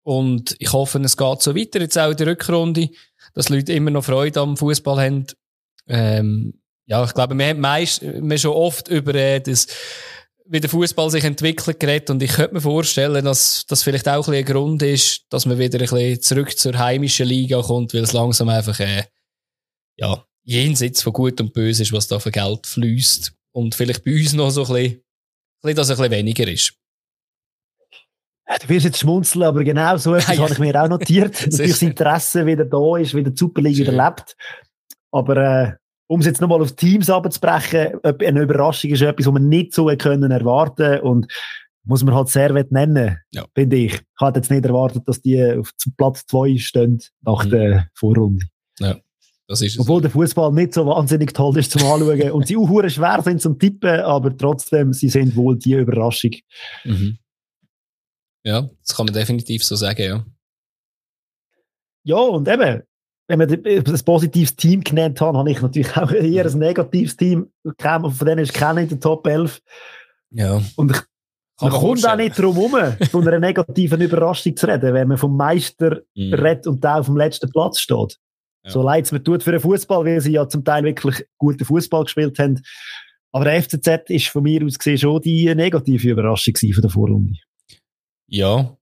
[0.02, 2.90] Und ich hoffe, es geht so weiter, jetzt auch in der Rückrunde,
[3.34, 5.26] dass Leute immer noch Freude am Fußball haben.
[5.88, 6.59] Ähm,
[6.90, 9.68] ja, ich glaube, wir haben meist, wir schon oft über äh, das,
[10.46, 14.26] wie der Fußball sich entwickelt geredet und ich könnte mir vorstellen, dass das vielleicht auch
[14.26, 18.02] ein, ein Grund ist, dass man wieder ein bisschen zurück zur heimischen Liga kommt, weil
[18.02, 19.04] es langsam einfach äh,
[19.98, 24.12] ja, jenseits von Gut und Böse ist, was da für Geld fließt und vielleicht bei
[24.12, 25.02] uns noch so ein bisschen, ein
[25.62, 26.74] bisschen dass ein bisschen weniger ist.
[28.62, 31.40] Du wirst jetzt schmunzeln, aber genau so etwas ja, habe ich mir auch notiert.
[31.46, 34.36] Natürlich das Interesse wieder da ist, wie die Superliga wieder lebt.
[35.12, 35.72] Aber äh,
[36.10, 39.86] um es jetzt nochmal auf Teams abzubrechen, eine Überraschung ist etwas, was man nicht so
[39.96, 41.32] können erwarten und
[41.84, 43.46] muss man halt Servet nennen, ja.
[43.54, 43.94] finde ich.
[43.94, 47.50] Ich hatte jetzt nicht erwartet, dass die auf Platz 2 stehen nach mhm.
[47.50, 48.44] der Vorrunde.
[48.80, 48.96] Ja.
[49.46, 52.88] Das ist Obwohl der Fußball nicht so wahnsinnig toll ist zum Anschauen und sie auch
[52.88, 56.32] schwer sind zum Tippen, aber trotzdem, sie sind wohl die Überraschung.
[56.84, 57.18] Mhm.
[58.42, 60.26] Ja, das kann man definitiv so sagen, ja.
[62.02, 62.82] Ja, und eben,
[63.38, 67.50] wenn wir ein positives Team genannt haben, habe ich natürlich auch eher ein negatives Team.
[67.78, 69.62] Von denen ist keiner in der Top 11.
[70.30, 70.60] Ja.
[70.76, 71.00] Und ich,
[71.60, 75.36] man kommt auch nicht drum herum, von einer negativen Überraschung zu reden, wenn man vom
[75.36, 76.34] Meister mm.
[76.34, 78.18] redet und der auf dem letzten Platz steht.
[78.64, 78.70] Ja.
[78.70, 81.64] So leid es mir tut für den Fußball, weil sie ja zum Teil wirklich guten
[81.64, 82.62] Fußball gespielt haben.
[83.32, 87.38] Aber der FCZ ist von mir aus gesehen schon die negative Überraschung von der Vorrunde.
[88.26, 88.76] Ja.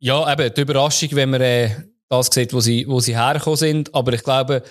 [0.00, 1.70] Ja, eben, die Überraschung, wenn man äh,
[2.10, 3.94] das sieht, wo sie, wo sie hergekommen sind.
[3.94, 4.62] Aber ich glaube,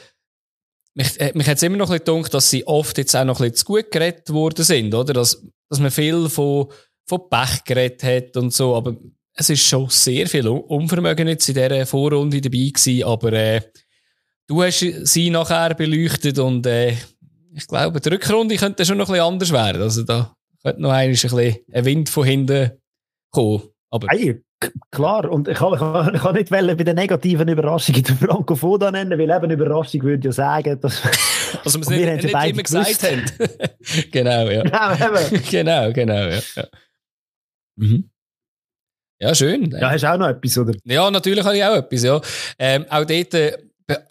[0.93, 3.23] mich, äh, mich hat es immer noch ein bisschen gedacht, dass sie oft jetzt auch
[3.23, 5.13] noch ein bisschen zu gut geredet worden sind, oder?
[5.13, 6.67] Dass, dass man viel von,
[7.07, 8.75] von Pech geredet hat und so.
[8.75, 8.95] Aber
[9.33, 13.03] es ist schon sehr viel Unvermögen jetzt in dieser Vorrunde dabei gewesen.
[13.03, 13.61] Aber äh,
[14.47, 16.97] du hast sie nachher beleuchtet und äh,
[17.55, 19.81] ich glaube, die Rückrunde könnte schon noch ein bisschen anders werden.
[19.81, 22.71] Also da könnte noch ein bisschen ein Wind von hinten
[23.31, 23.63] kommen.
[23.89, 24.43] Aber hey,
[24.91, 28.55] klar, und ich kann, ich kann, ich kann nicht bei den negativen Überraschungen den Franco
[28.55, 31.01] Foda nennen, weil eben Überraschung würde ja sagen, dass
[31.63, 33.25] also wir nicht, nicht immer gesagt haben.
[34.11, 34.63] genau, ja.
[34.63, 36.39] Genau, genau, genau, ja.
[36.55, 36.67] ja.
[37.77, 38.09] Mhm.
[39.21, 39.69] Ja, schön.
[39.71, 40.73] Ja, hast du auch noch etwas, oder?
[40.85, 42.21] Ja, natürlich habe ich auch etwas, ja.
[42.57, 43.57] Ähm, auch dort äh,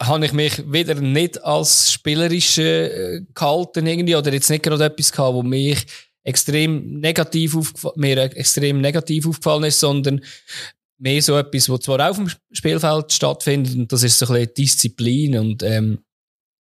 [0.03, 5.11] habe ich mich wieder nicht als spielerisch äh, gehalten irgendwie, oder jetzt nicht gerade etwas
[5.11, 5.85] gehabt, wo mich
[6.29, 7.57] extrem negativ
[7.95, 10.21] mir extrem negativ aufgefallen ist, sondern
[10.99, 14.53] mehr so etwas, was zwar auf dem Spielfeld stattfindet, und das ist so ein bisschen
[14.53, 15.99] Disziplin und ähm,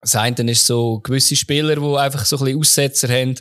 [0.01, 3.39] das eine ist so gewisse Spieler, die einfach so ein bisschen Aussetzer haben.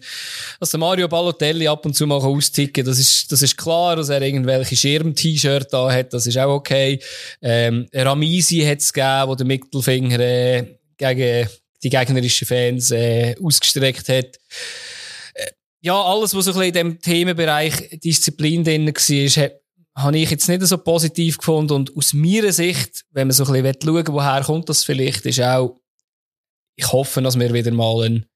[0.58, 4.08] Dass der Mario Balotelli ab und zu mal austicken das ist, das ist klar, dass
[4.08, 6.98] er irgendwelche Schirm-T-Shirt da hat, das ist auch okay.
[7.42, 11.48] Ähm, Ramisi hat es gegeben, wo der Mittelfinger äh, gegen
[11.82, 14.38] die gegnerischen Fans äh, ausgestreckt hat
[15.85, 19.51] ja, alles, was so ein bisschen in dem Themenbereich Disziplin drin war,
[19.97, 21.75] habe ich jetzt nicht so positiv gefunden.
[21.75, 25.27] Und aus meiner Sicht, wenn man so ein bisschen schauen will, woher kommt das vielleicht,
[25.27, 25.79] ist auch,
[26.77, 28.27] ich hoffe, dass wir wieder mal einen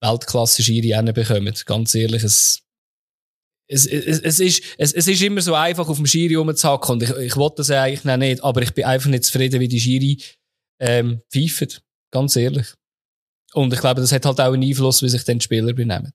[0.00, 1.52] Weltklasse-Schiri bekommen.
[1.66, 2.62] Ganz ehrlich, es,
[3.68, 6.92] es, es, es, ist, es, es ist immer so einfach, auf dem Schiri rumzuhacken.
[6.92, 9.80] Und ich, ich wollte das eigentlich nicht, aber ich bin einfach nicht zufrieden, wie die
[9.80, 10.22] Schiri
[10.78, 11.80] ähm, pfeifen.
[12.12, 12.68] Ganz ehrlich.
[13.54, 16.12] Und ich glaube, das hat halt auch einen Einfluss, wie sich dann die Spieler benehmen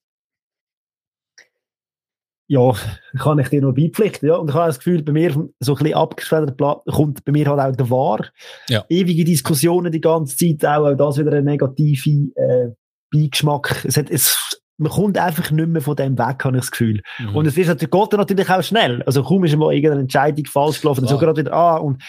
[2.47, 2.73] ja,
[3.17, 4.27] kann ich dir noch beipflichten.
[4.27, 4.35] Ja.
[4.35, 7.59] Und ich habe das Gefühl, bei mir so ein bisschen abgeschwächt kommt bei mir halt
[7.59, 8.27] auch der Wahr.
[8.69, 8.85] Ja.
[8.89, 12.67] Ewige Diskussionen die ganze Zeit, auch, auch das wieder ein negativer äh,
[13.11, 13.83] Beigeschmack.
[13.85, 17.01] Es hat, es, man kommt einfach nicht mehr von dem weg, habe ich das Gefühl.
[17.19, 17.35] Mhm.
[17.35, 19.01] Und es ist natürlich, geht natürlich auch schnell.
[19.03, 22.03] Also kaum ist mal irgendeine Entscheidung falsch gelaufen, dann so gerade wieder, ah, und,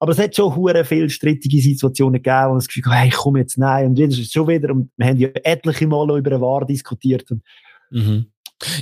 [0.00, 3.40] aber es hat schon hure viele strittige Situationen gegeben, und das Gefühl, hey, ich komme
[3.40, 6.30] jetzt nein, und wieder ist es schon wieder, und wir haben ja etliche Mal über
[6.30, 7.30] eine Wahr diskutiert.
[7.30, 7.42] Und,
[7.90, 8.26] mhm.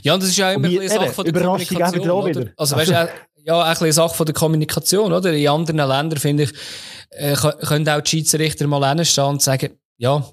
[0.02, 2.10] Ja, und das ist ja immer eine Sache von der Kommunikation.
[2.10, 2.52] Auch wieder.
[2.56, 3.08] Also, weißt du,
[3.44, 5.32] ja, auch eine Sache von der Kommunikation, oder?
[5.32, 6.52] In anderen Ländern, finde ich,
[7.10, 10.28] äh, können auch die Schiedsrichter mal hinstehen und sagen, ja,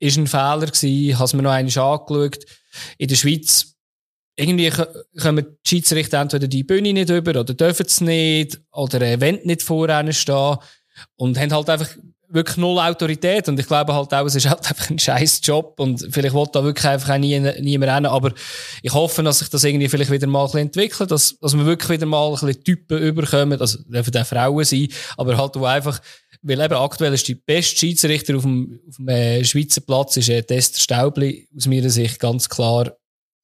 [0.00, 2.44] ist ein Fehler gewesen, hast mir noch einmal angeschaut.
[2.98, 3.74] In der Schweiz,
[4.36, 4.70] irgendwie
[5.20, 9.40] kommen die Schiedsrichter entweder die Bühne nicht über, oder dürfen es nicht, oder äh, wollen
[9.44, 10.58] nicht vorne stehen,
[11.16, 11.88] und haben halt einfach
[12.30, 13.48] wirklich null Autorität.
[13.48, 16.52] Und ich glaube halt auch, es ist halt einfach ein scheiß Job und vielleicht wollte
[16.54, 18.06] da wirklich einfach auch nie, niemand rennen.
[18.06, 18.32] Aber
[18.82, 21.66] ich hoffe, dass sich das irgendwie vielleicht wieder mal ein bisschen entwickelt, dass, dass wir
[21.66, 25.64] wirklich wieder mal ein bisschen Typen überkommen, also dürfen auch Frauen sein, aber halt wo
[25.64, 26.00] einfach,
[26.42, 30.28] weil eben aktuell ist die beste Schiedsrichter auf dem, auf dem äh, Schweizer Platz ist
[30.28, 32.92] äh, Esther Staubli, aus meiner Sicht ganz klar,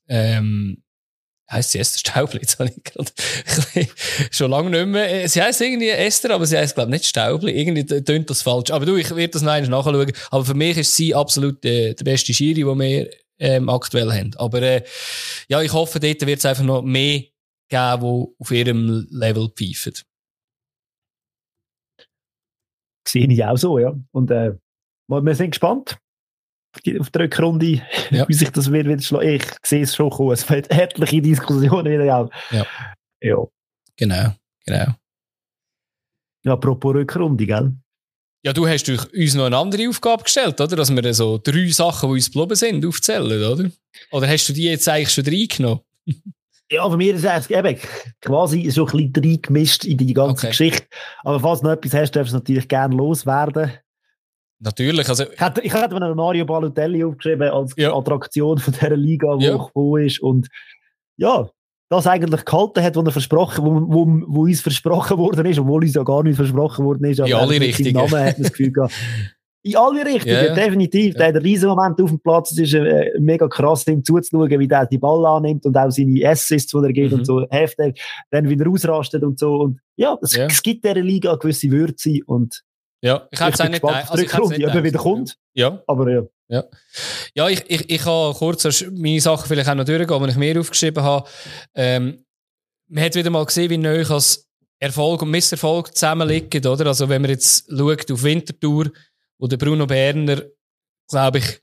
[0.09, 0.84] ähm,
[1.55, 2.40] heisst sie Esther Staubli?
[2.59, 2.71] Habe
[3.75, 3.88] ich
[4.31, 5.29] schon lange nicht mehr.
[5.29, 7.53] Sie heisst irgendwie Esther, aber sie heisst, glaube ich, nicht Staubli.
[7.53, 8.71] Irgendwie tönt das falsch.
[8.71, 10.12] Aber du, ich werde das noch einmal nachschauen.
[10.31, 14.33] Aber für mich ist sie absolut äh, der beste Schiri, den wir ähm, aktuell haben.
[14.37, 14.85] Aber äh,
[15.49, 17.25] ja, ich hoffe, dort wird es einfach noch mehr
[17.69, 19.95] geben, die auf ihrem Level pfeifen.
[23.07, 23.95] Sehe ich auch so, ja.
[24.12, 24.53] Und äh,
[25.09, 25.99] wir sind gespannt
[27.01, 28.27] auf der Rückrunde, ja.
[28.29, 29.29] wie sich das wird wieder schlagen.
[29.29, 30.33] Ich sehe es schon kommen.
[30.33, 32.29] Es wird etliche Diskussionen wieder ja.
[32.51, 32.67] ja.
[33.21, 33.37] Ja.
[33.97, 34.35] Genau,
[34.67, 34.95] genau.
[36.45, 37.73] Ja, apropos Rückrunde, gell?
[38.45, 40.77] Ja, du hast uns noch eine andere Aufgabe gestellt, oder?
[40.77, 43.71] Dass wir so drei Sachen, die uns geblieben sind, aufzählen, oder?
[44.11, 45.81] Oder hast du die jetzt eigentlich schon reingenommen?
[46.71, 47.79] ja, für mich ist es eben
[48.21, 50.49] quasi so ein bisschen reingemischt in die ganze okay.
[50.49, 50.87] Geschichte.
[51.23, 53.73] Aber falls du noch etwas hast, darfst du natürlich gerne loswerden.
[54.61, 55.09] Natürlich.
[55.09, 57.95] Also, ich hätte, ich hätte mir Mario Balotelli aufgeschrieben als ja.
[57.95, 59.57] Attraktion von dieser Liga, die ja.
[59.57, 60.21] gekommen ist.
[60.21, 60.49] Und
[61.17, 61.49] ja,
[61.90, 65.83] das eigentlich gehalten hat, was er versprochen, wo, wo, wo uns versprochen worden ist, obwohl
[65.83, 67.19] uns ja gar nicht versprochen worden ist.
[67.21, 67.93] In alle Richtungen.
[67.93, 68.95] Namen hat das Gefühl gehabt.
[69.67, 70.55] In alle Richtungen, yeah.
[70.55, 71.14] definitiv.
[71.14, 71.21] Ja.
[71.21, 72.53] Der hat einen riesen Moment auf dem Platz.
[72.53, 76.29] Es ist äh, mega krass, ihm zuzuschauen, wie der die Ball annimmt und auch seine
[76.29, 77.21] Assists, die er geht mhm.
[77.21, 77.99] und so heftig,
[78.31, 79.55] dann wieder ausrastet und so.
[79.55, 80.45] Und ja, es, ja.
[80.45, 82.62] es gibt dieser Liga eine gewisse Würze und
[83.05, 85.37] ja, ich hätte es auch nicht gespannt, also ich Runde, ob er wieder kommt.
[85.53, 85.83] Ja.
[85.87, 86.23] Aber ja.
[86.49, 86.64] Ja,
[87.35, 90.59] ja ich, ich, ich kann kurz meine Sachen vielleicht auch noch durchgehen, die ich mir
[90.59, 91.29] aufgeschrieben habe.
[91.75, 92.25] Ähm,
[92.88, 96.87] man hat wieder mal gesehen, wie neu als Erfolg und Misserfolg zusammenliegen, oder?
[96.87, 98.90] Also, wenn man jetzt schaut auf Wintertour,
[99.38, 100.43] wo der Bruno Berner,
[101.11, 101.61] glaube ich,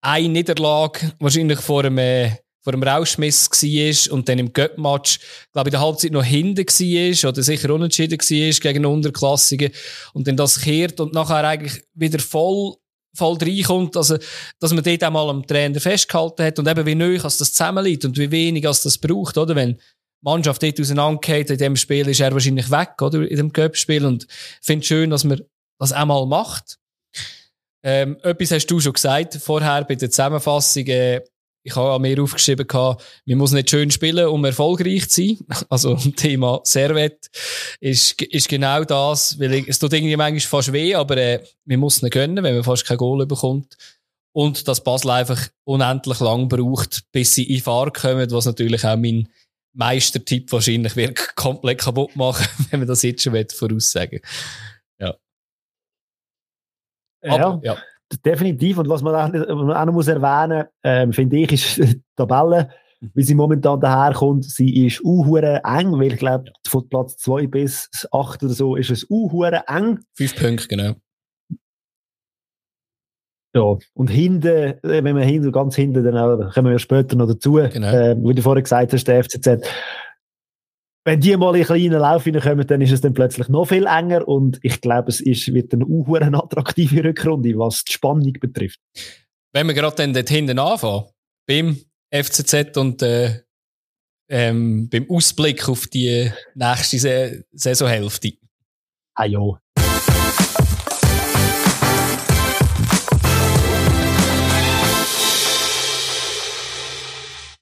[0.00, 5.20] eine Niederlage wahrscheinlich vor einem, äh, vor einem Rauschmiss war und dann im Göttmatch,
[5.52, 9.72] glaube ich, in der Halbzeit noch hinten war oder sicher unentschieden war gegen Unterklassigen
[10.12, 12.74] und dann das kehrt und nachher eigentlich wieder voll
[13.14, 14.18] voll reinkommt, also,
[14.60, 18.04] dass man dort einmal am Trainer festgehalten hat und eben wie neu als das zusammenliegt
[18.04, 19.56] und wie wenig als das braucht, oder?
[19.56, 19.80] Wenn die
[20.22, 23.28] Mannschaft dort auseinandergeht in dem Spiel, ist er wahrscheinlich weg, oder?
[23.28, 25.42] In dem Cup-Spiel und ich finde schön, dass man
[25.78, 26.78] das einmal macht.
[27.82, 30.86] Ähm, etwas hast du schon gesagt vorher bei der Zusammenfassung.
[30.86, 31.22] Äh,
[31.62, 35.38] ich habe an mir aufgeschrieben, gehabt, man muss nicht schön spielen, um erfolgreich zu sein.
[35.68, 37.30] Also, Thema Servet
[37.80, 41.80] ist, ist genau das, weil ich, es tut irgendwie manchmal fast weh, aber äh, man
[41.80, 43.76] muss nicht gönnen, wenn man fast kein Goal bekommt.
[44.32, 48.96] Und dass Basel einfach unendlich lang braucht, bis sie in Fahrt kommen, was natürlich auch
[48.96, 49.28] mein
[49.72, 54.20] Meistertipp wahrscheinlich wird komplett kaputt machen, wenn man das jetzt schon voraussagen
[54.98, 55.16] Ja.
[57.22, 57.82] Aber, ja.
[58.24, 58.78] Definitiv.
[58.78, 62.70] Und was man auch, noch muss erwähnen ähm, finde ich, ist die Tabelle,
[63.14, 64.44] wie sie momentan daherkommt.
[64.44, 68.90] Sie ist uhure eng, weil ich glaube, von Platz 2 bis 8 oder so ist
[68.90, 70.00] es uhure eng.
[70.14, 70.94] Fünf Punkte, genau.
[73.52, 77.26] Ja, und hinten, äh, wenn wir hinten, ganz hinten, dann auch, kommen wir später noch
[77.26, 77.88] dazu, genau.
[77.88, 79.66] äh, wie du vorher gesagt hast, der FCZ,
[81.04, 83.86] wenn die mal in einen kleinen Lauf hineinkommen, dann ist es dann plötzlich noch viel
[83.86, 85.86] enger und ich glaube, es ist, wird eine
[86.20, 88.80] eine attraktive Rückrunde, was die Spannung betrifft.
[89.52, 91.06] Wenn wir gerade dann dort hinten anfangen,
[91.46, 91.78] beim
[92.12, 93.40] FCZ und äh,
[94.28, 98.34] ähm, beim Ausblick auf die nächste Saisonhälfte.
[99.14, 99.40] Ah ja,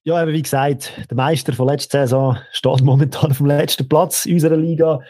[0.08, 4.36] Ja, wie gesagt, der Meister von letzter Saison steht momentan auf dem letzten Platz in
[4.36, 5.00] unserer Liga,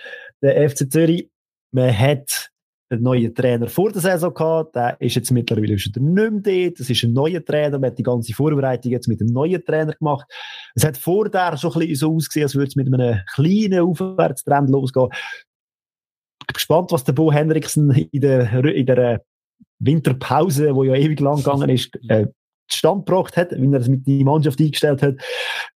[0.43, 1.31] der FC Zürich.
[1.71, 2.51] Man hat
[2.91, 6.31] einen neuen Trainer vor der Saison gehabt, der ist jetzt mittlerweile schon nicht mehr
[6.65, 6.81] dort.
[6.81, 9.93] Das ist ein neuer Trainer, man hat die ganze Vorbereitung jetzt mit einem neuen Trainer
[9.93, 10.27] gemacht.
[10.75, 13.79] Es hat vor der schon ein bisschen so ausgesehen, als würde es mit einem kleinen
[13.79, 15.11] Aufwärtstrend losgehen.
[15.13, 19.23] Ich bin gespannt, was der Bo Henriksen in der, in der
[19.79, 22.27] Winterpause, wo ja ewig lang gegangen ist, äh,
[22.74, 25.16] Stand gebracht hat, wie er es mit der Mannschaft eingestellt hat.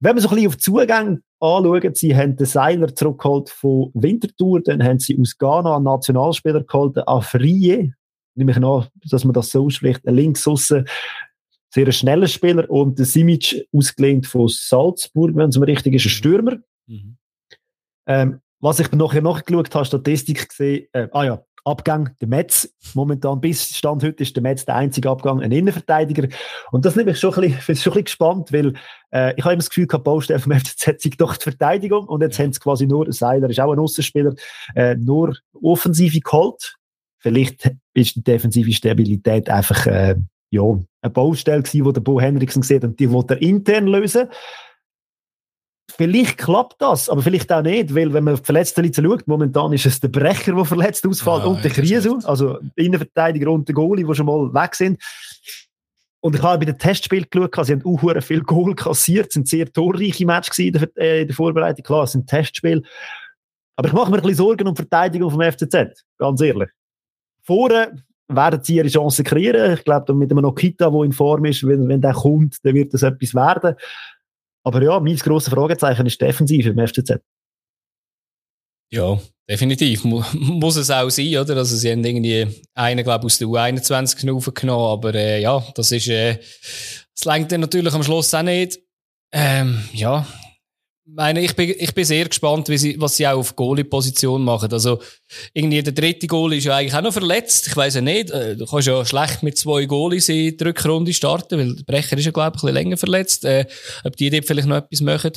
[0.01, 3.91] Wenn man so ein bisschen auf die Zugänge anschaut, sie haben den Seiler zurückgeholt von
[3.95, 7.93] Winterthur, dann haben sie aus Ghana einen Nationalspieler geholt, den Afriye,
[8.35, 10.87] nehme ich an, dass man das so ausspricht, ein Linksaussen,
[11.73, 16.07] sehr ein schneller Spieler und der Simic ausgelehnt von Salzburg, wenn es mir richtig ist,
[16.07, 16.57] ein Stürmer.
[16.87, 17.17] Mhm.
[18.07, 22.73] Ähm, was ich nachher nachgeschaut habe, Statistik gesehen, äh, ah ja, Abgang, der Metz.
[22.95, 26.29] Momentan bis Stand heute ist der Metz der einzige Abgang, ein Innenverteidiger.
[26.71, 28.75] Und das nehme ich schon ein bisschen, ich schon ein bisschen gespannt, weil
[29.13, 32.23] äh, ich habe immer das Gefühl gehabt, Baustelle vom FCZ sei doch die Verteidigung und
[32.23, 32.45] jetzt ja.
[32.45, 34.35] haben sie quasi nur, Seiler ist auch ein Außenspieler,
[34.75, 36.77] äh, nur Offensive geholt.
[37.19, 40.17] Vielleicht ist die defensive Stabilität einfach äh,
[40.51, 40.63] ja,
[41.03, 44.29] eine Baustelle gewesen, die der Bo Henriksen sieht und die will er intern lösen.
[46.01, 49.71] Vielleicht klappt das, aber vielleicht auch nicht, weil wenn man auf die Verletzten schaut, momentan
[49.75, 53.69] ist es der Brecher, der verletzt ausfällt ah, und der Kriso, also der Innenverteidiger und
[53.69, 54.99] der Goalie, die schon mal weg sind.
[56.21, 59.47] Und ich habe bei den Testspielen geschaut, sie haben auch viel Goal kassiert, es sind
[59.47, 61.85] sehr torreiche Matches in der, äh, in der Vorbereitung.
[61.85, 62.81] Klar, es sind Testspiele.
[63.77, 66.71] Aber ich mache mir ein bisschen Sorgen um die Verteidigung vom FCZ, ganz ehrlich.
[67.43, 69.75] Vorne werden sie ihre Chancen kreieren.
[69.75, 72.95] Ich glaube, mit einem Nokita, der in Form ist, wenn, wenn der kommt, dann wird
[72.95, 73.77] das etwas werden.
[74.65, 77.21] Aber ja, mein grosses Fragezeichen ist defensiv im FCZ.
[78.93, 80.05] Ja, definitiv.
[80.35, 81.57] Muss es auch sein, oder?
[81.57, 85.93] Also, sie haben irgendwie einen, glaube ich, aus der U21 aufgenommen, aber äh, ja, das
[85.93, 86.39] ist, äh,
[87.15, 88.81] das lenkt dann natürlich am Schluss auch nicht.
[89.33, 90.27] Ähm, ja,
[91.15, 94.73] meine, ich bin, ich bin sehr gespannt, sie, was sie auch auf Goalie-Position machen.
[94.73, 95.01] Also,
[95.53, 97.67] irgendwie der dritte Goalie ist ja eigentlich auch noch verletzt.
[97.69, 98.31] Ich weiß ja nicht.
[98.31, 102.19] Äh, du kannst ja schlecht mit zwei Goalies in die Rückrunde starten, weil der Brecher
[102.19, 103.45] ist ja, glaube ich, ein bisschen länger verletzt.
[103.45, 103.67] Äh,
[104.05, 105.33] ob die dort vielleicht noch etwas machen.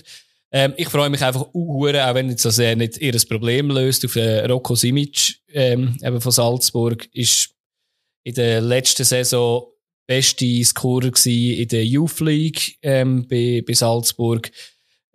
[0.52, 4.06] Ähm, ich freue mich einfach uh, auch wenn jetzt das äh, nicht ihr Problem löst,
[4.06, 7.50] auf äh, Rocco Simic, ähm, eben von Salzburg, ist,
[8.24, 9.66] in der letzten Saison
[10.06, 14.52] beste Scorer in der Youth League ähm, bei, bei Salzburg.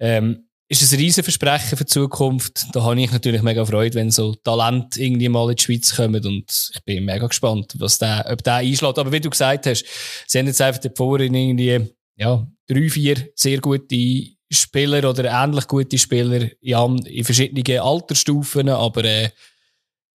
[0.00, 2.66] Ähm, ist ein riesen Versprechen für die Zukunft.
[2.72, 6.24] Da habe ich natürlich mega Freude, wenn so Talent irgendwie mal in die Schweiz kommen
[6.24, 8.98] und ich bin mega gespannt, was der, ob der einschlägt.
[8.98, 9.84] Aber wie du gesagt hast,
[10.26, 15.96] sie haben jetzt einfach vorhin irgendwie, ja, drei, vier sehr gute Spieler oder ähnlich gute
[15.96, 19.30] Spieler in, in verschiedenen Altersstufen, aber äh,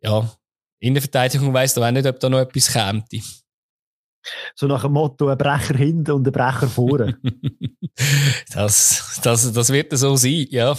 [0.02, 0.32] ja,
[0.80, 3.04] in der Verteidigung weiss du auch nicht, ob da noch etwas käme.
[4.56, 7.18] So nach dem Motto, ein Brecher hinten und ein Brecher vorne.
[8.54, 10.76] das, das, das wird so sein, ja.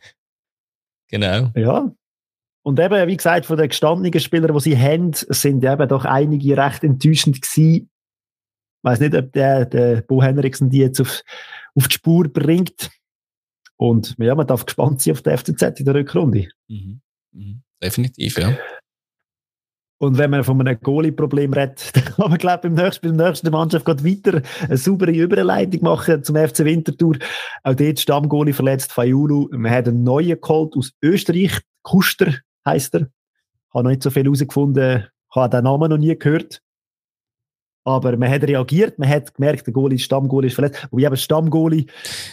[1.08, 1.50] genau.
[1.54, 1.92] Ja.
[2.62, 6.56] Und eben, wie gesagt, von den gestandenen Spielern, die sie haben, sind eben doch einige
[6.56, 7.74] recht enttäuschend gewesen.
[7.74, 7.88] Ich
[8.82, 11.22] weiss nicht, ob der, der Bo Henriksen die jetzt auf,
[11.76, 12.90] auf die Spur bringt.
[13.76, 16.48] Und ja, man darf gespannt sein auf die FCZ in der Rückrunde.
[16.68, 17.00] Mhm.
[17.32, 17.62] Mhm.
[17.82, 18.56] Definitiv, ja.
[19.98, 23.26] Und wenn man von einem Goalie-Problem redet, dann kann man, glaube ich, beim nächsten, beim
[23.26, 27.16] nächsten Mannschaft gerade weiter eine saubere Überleitung machen zum FC Winterthur.
[27.62, 29.48] Auch dort Stammgoalie verletzt, Fayulu.
[29.52, 31.60] Man hat einen neuen geholt aus Österreich.
[31.82, 32.34] Kuster
[32.66, 33.02] heisst er.
[33.02, 35.06] Ich habe noch nicht so viel herausgefunden.
[35.30, 36.60] Ich habe den Namen noch nie gehört.
[37.84, 40.88] Aber man hat reagiert, man hat gemerkt, der Goalie, Stammgoalie ist verletzt.
[40.90, 41.86] Wobei eben Stammgoalie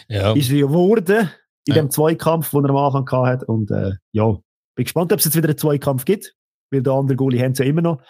[0.09, 0.33] ja.
[0.33, 1.29] ist er geworden
[1.65, 1.81] in ja.
[1.81, 3.45] dem Zweikampf, den er am Anfang hatte.
[3.45, 4.35] Und äh, ja,
[4.75, 6.35] bin gespannt, ob es jetzt wieder einen Zweikampf gibt
[6.73, 8.01] weil der andere Goalie haben sie ja immer noch.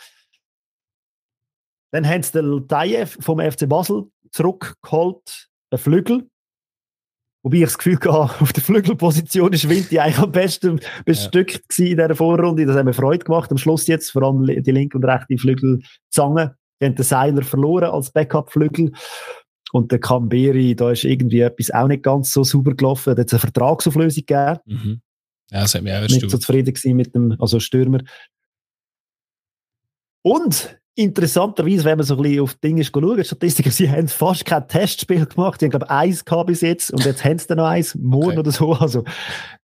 [1.91, 6.27] Dann haben sie den Tayev vom FC Basel zurückgeholt, den Flügel.
[7.43, 8.09] Wobei ich das Gefühl hatte,
[8.41, 11.85] auf der Flügelposition ist Winti eigentlich am besten bestückt ja.
[11.85, 12.65] in dieser Vorrunde.
[12.65, 13.51] Das haben wir Freude gemacht.
[13.51, 16.55] Am Schluss jetzt, vor allem die linke und rechte Flügelzange.
[16.81, 18.91] Die haben den Seiler verloren als Backup-Flügel.
[19.71, 23.15] Und der Camberi, da ist irgendwie etwas auch nicht ganz so super gelaufen.
[23.15, 24.59] Da hat es eine Vertragsauflösung gegeben.
[24.65, 25.01] Mhm.
[25.51, 27.99] Ja, das hat mich auch Nicht so zufrieden gewesen mit dem, also Stürmer.
[30.23, 34.67] Und interessanterweise, wenn man so ein bisschen auf Dinge schaut, Statistiker, sie haben fast kein
[34.67, 35.59] Testspiel gemacht.
[35.59, 37.95] Die haben, glaube ich, eins gehabt bis jetzt und jetzt haben sie dann noch eins,
[37.95, 38.39] morgen okay.
[38.39, 38.73] oder so.
[38.73, 39.03] Also,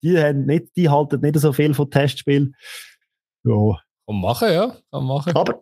[0.03, 2.55] die, haben nicht, die halten nicht so viel von Testspielen.
[3.43, 3.79] Ja.
[4.07, 4.75] Kann machen, ja.
[4.91, 5.35] Kann machen.
[5.35, 5.61] Aber,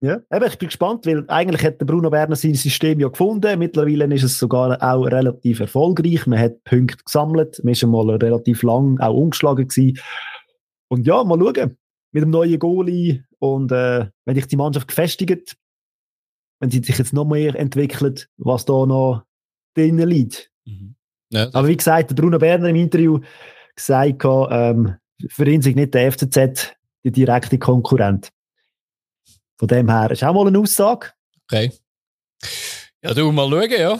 [0.00, 3.58] ja, eben, ich bin gespannt, weil eigentlich hat der Bruno Werner sein System ja gefunden.
[3.58, 6.26] Mittlerweile ist es sogar auch relativ erfolgreich.
[6.26, 7.60] Man hat Punkte gesammelt.
[7.64, 9.98] Man ist schon mal relativ lang auch umgeschlagen gewesen.
[10.88, 11.76] Und ja, mal schauen
[12.12, 15.56] mit dem neuen Goalie und äh, wenn sich die Mannschaft gefestigt,
[16.60, 19.24] wenn sie sich jetzt noch mehr entwickelt, was da noch
[19.74, 20.50] drinnen liegt.
[20.64, 20.96] Mhm.
[21.30, 23.20] Ja, Aber wie gesagt, der Bruno Berner im Interview
[23.74, 24.96] gesagt, ähm,
[25.28, 26.74] für ihn sind nicht der FCZ
[27.04, 28.30] die direkte Konkurrent.
[29.58, 31.12] Von dem her ist auch mal eine Aussage.
[31.44, 31.72] Okay.
[33.02, 33.98] Ja, du mal schauen, ja.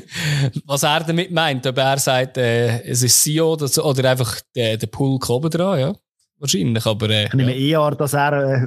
[0.66, 1.66] Was er damit meint.
[1.66, 5.80] Ob er sagt, äh, es ist CEO oder, oder einfach der, der Pool oben dran,
[5.80, 5.94] ja.
[6.38, 7.10] Wahrscheinlich, aber.
[7.10, 7.86] Äh, ich nehme ja.
[7.86, 8.66] eher, dass er äh,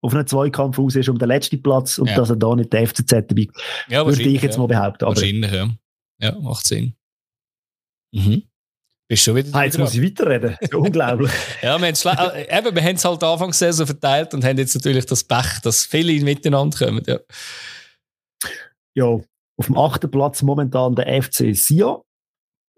[0.00, 2.16] auf einem Zweikampf aus ist um den letzten Platz und ja.
[2.16, 3.48] dass er da nicht der FCZ dabei
[3.88, 5.04] ja, Würde ich jetzt mal behaupten.
[5.04, 5.70] Aber wahrscheinlich, ja.
[6.20, 6.94] Ja, macht Sinn.
[8.12, 8.42] Mhm.
[9.08, 9.48] Bist schon wieder.
[9.52, 10.56] Ah, jetzt muss ich weiterreden.
[10.74, 11.30] Unglaublich.
[11.62, 15.24] ja, wir, äh, eben, wir haben es halt Anfangssaison verteilt und haben jetzt natürlich das
[15.24, 17.02] Pech, dass viele miteinander kommen.
[17.06, 17.18] Ja.
[18.94, 19.04] ja,
[19.56, 22.02] auf dem achten Platz momentan der FC Sion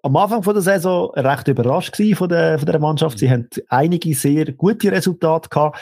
[0.06, 3.18] am Anfang von der Saison recht überrascht von der, von der Mannschaft.
[3.18, 5.80] Sie haben einige sehr gute Resultate gehabt.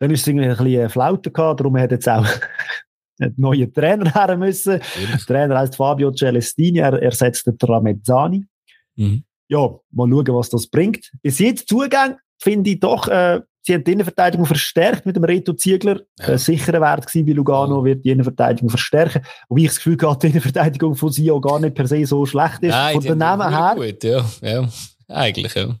[0.00, 2.26] Dann ist es irgendwie ein bisschen Flaute gehabt, darum hat jetzt auch
[3.20, 4.80] einen neuen Trainer her müssen.
[4.80, 8.44] Der Trainer heißt Fabio Celestini, er ersetzt den Tramezzani.
[8.96, 9.22] Mhm.
[9.48, 11.12] Ja, mal schauen, was das bringt.
[11.22, 15.54] Bis jetzt Zugang finde ich doch äh, Sie haben die Innenverteidigung verstärkt mit dem Reto
[15.54, 16.02] Ziegler.
[16.18, 16.28] Ja.
[16.28, 19.22] Ein sicherer Wert gewesen bei Lugano, wird die Innenverteidigung verstärken.
[19.48, 22.62] Wobei ich das Gefühl habe, die Innenverteidigung von Sio gar nicht per se so schlecht
[22.62, 22.72] ist.
[22.72, 23.74] Nein, von den Namen her.
[23.74, 24.22] Gut, ja.
[24.42, 24.68] ja.
[25.08, 25.76] Eigentlich, ja.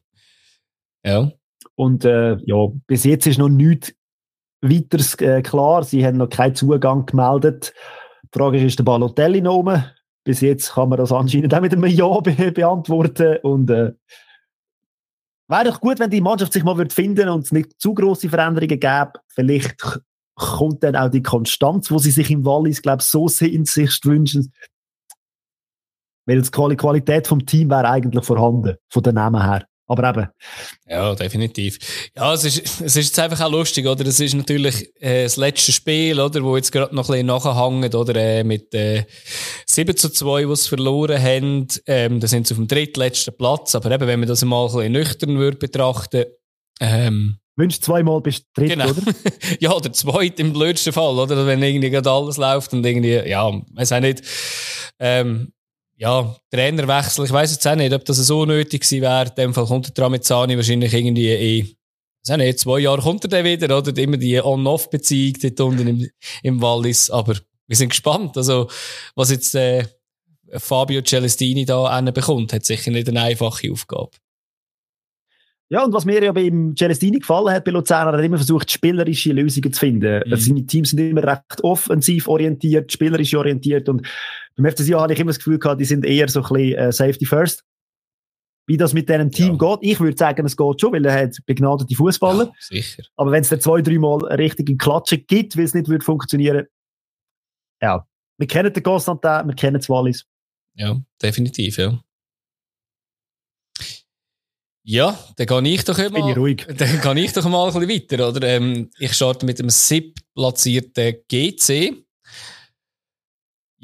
[1.04, 1.30] Ja.
[1.74, 3.92] Und äh, ja, bis jetzt ist noch nichts
[4.62, 5.84] weiteres äh, klar.
[5.84, 7.74] Sie haben noch keinen Zugang gemeldet.
[8.22, 9.84] Die Frage ist, ist der Balotelli noch oben?
[10.24, 13.36] Bis jetzt kann man das anscheinend auch mit einem Ja be beantworten.
[13.42, 13.92] Und äh,
[15.48, 18.80] Wäre doch gut, wenn die Mannschaft sich mal finden und es nicht zu große Veränderungen
[18.80, 19.12] gäbe.
[19.28, 20.00] Vielleicht
[20.34, 24.52] kommt dann auch die Konstanz, wo sie sich im Wallis, glaube ich, so sehnsüchtig wünschen.
[26.26, 29.66] Weil die Qualität vom Team wäre eigentlich vorhanden, von den Namen her.
[29.86, 30.28] Aber eben.
[30.88, 31.78] Ja, definitiv.
[32.16, 34.06] Ja, es ist, es ist jetzt einfach auch lustig, oder?
[34.06, 36.42] Es ist natürlich äh, das letzte Spiel, oder?
[36.42, 38.14] Wo jetzt gerade noch ein bisschen nachhängt, oder?
[38.16, 39.04] Äh, mit äh,
[39.66, 41.68] 7 zu 2, die sie verloren haben.
[41.86, 43.74] Ähm, da sind sie auf dem drittletzten Platz.
[43.74, 46.24] Aber eben, wenn man das mal ein bisschen nüchtern würde betrachten,
[46.80, 48.90] ähm, Wünschst zweimal bist du dritt, genau.
[48.90, 49.02] oder?
[49.60, 51.46] ja, oder zweit im blödsten Fall, oder?
[51.46, 54.22] Wenn irgendwie gerade alles läuft und irgendwie, ja, weiß auch nicht.
[54.98, 55.52] Ähm,
[55.96, 59.28] ja, Trainerwechsel, ich weiß jetzt auch nicht, ob das so nötig gewesen wäre.
[59.28, 61.76] In dem Fall kommt der Tramezzani wahrscheinlich irgendwie in
[62.26, 63.94] sind nicht, zwei Jahre kommt er dann wieder, oder?
[63.98, 66.10] Immer die On-Off-Beziehung dort unten im,
[66.42, 67.10] im Wallis.
[67.10, 67.34] Aber
[67.66, 68.36] wir sind gespannt.
[68.38, 68.68] Also,
[69.14, 69.84] was jetzt, äh,
[70.56, 74.10] Fabio Celestini da bekommt, hat sicher nicht eine einfache Aufgabe.
[75.70, 78.70] Ja, und was mir ja beim Celestini gefallen hat bei Luzern, er hat immer versucht,
[78.70, 80.22] spielerische Lösungen zu finden.
[80.26, 80.36] Mhm.
[80.36, 84.06] Seine Teams sind immer recht offensiv orientiert, spielerisch orientiert und
[84.56, 86.92] beim FCC habe ich immer das Gefühl gehabt, die sind eher so ein bisschen äh,
[86.92, 87.64] Safety First.
[88.66, 89.76] Wie das mit diesem Team ja.
[89.76, 92.46] geht, ich würde sagen, es geht schon, weil er hat begnadete Fußballer.
[92.46, 93.02] Ja, sicher.
[93.16, 96.66] Aber wenn es da zwei, dreimal eine richtige Klatsche gibt, weil es nicht würde funktionieren,
[97.82, 98.06] ja.
[98.38, 100.24] Wir kennen den Constantin, wir kennen das Wallis.
[100.74, 102.00] Ja, definitiv, ja.
[104.86, 106.10] Ja, dann gehe ich doch immer.
[106.10, 106.66] Bin ich ruhig.
[106.66, 108.46] Dann gehe ich doch mal ein bisschen weiter, oder?
[108.46, 112.03] Ähm, ich starte mit dem SIP platzierten GC.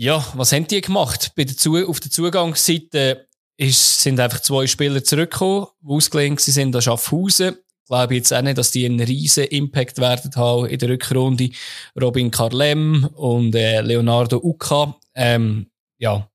[0.03, 1.33] Ja, was haben die gemacht?
[1.37, 3.29] Bei der Zu auf der Zugangsseite
[3.59, 7.57] ist, sind einfach zwei Spieler zurückgekommen, die ausgelehnt sind an Schaffhausen.
[7.59, 11.51] Ich glaube jetzt auch nicht, dass die einen riesen Impact werden haben in der Rückrunde.
[12.01, 14.97] Robin Carlem und äh, Leonardo Uca.
[15.15, 15.67] Ähm,
[15.99, 16.31] ja,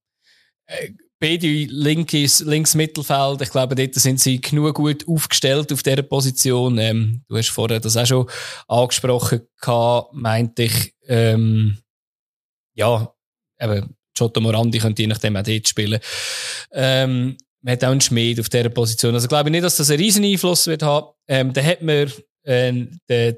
[0.66, 3.40] äh, beide linkes, links Mittelfeld.
[3.42, 6.78] Ich glaube, dort sind sie genug gut aufgestellt auf dieser Position.
[6.78, 8.30] Ähm, du hast vorher das auch schon
[8.68, 11.78] angesprochen gehabt, meinte ich, ähm,
[12.74, 13.12] ja,
[13.60, 16.00] eben, Giotto Morandi könnte je nachdem auch dort spielen.
[16.72, 19.14] Ähm, man hat auch einen Schmied auf dieser Position.
[19.14, 21.08] Also glaube ich nicht, dass das einen riesen Einfluss wird haben.
[21.28, 22.12] Ähm, dann hat man
[22.44, 23.36] äh, den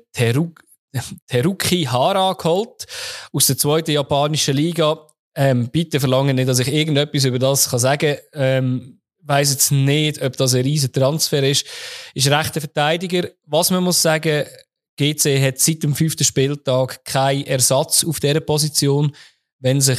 [1.26, 2.86] Teruki Hara geholt
[3.32, 5.06] aus der zweiten japanischen Liga.
[5.34, 8.18] Ähm, bitte verlange nicht, dass ich irgendetwas über das kann sagen kann.
[8.34, 11.66] Ähm, weiß jetzt nicht, ob das ein riesen Transfer ist.
[12.14, 13.28] Ist rechter Verteidiger.
[13.46, 14.46] Was man muss sagen,
[14.98, 19.14] GC hat seit dem fünften Spieltag keinen Ersatz auf dieser Position.
[19.60, 19.98] Wenn sich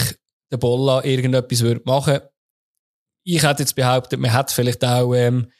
[0.51, 2.19] der Bolla irgendetwas würde machen
[3.23, 5.51] Ich hätte jetzt behauptet, man hätte vielleicht auch ähm,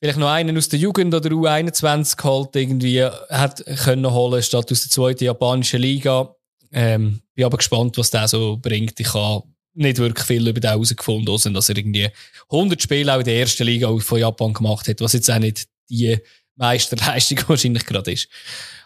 [0.00, 4.82] vielleicht noch einen aus der Jugend oder U21 geholt, irgendwie hat können holen, statt aus
[4.82, 6.34] der zweiten japanischen Liga.
[6.72, 8.98] Ähm, bin aber gespannt, was der so bringt.
[8.98, 9.44] Ich habe
[9.74, 12.08] nicht wirklich viel über den herausgefunden, außer dass er irgendwie
[12.50, 15.66] 100 Spiele auch in der ersten Liga von Japan gemacht hat, was jetzt auch nicht
[15.88, 16.18] die
[16.56, 18.28] Meisterleistung wahrscheinlich gerade ist.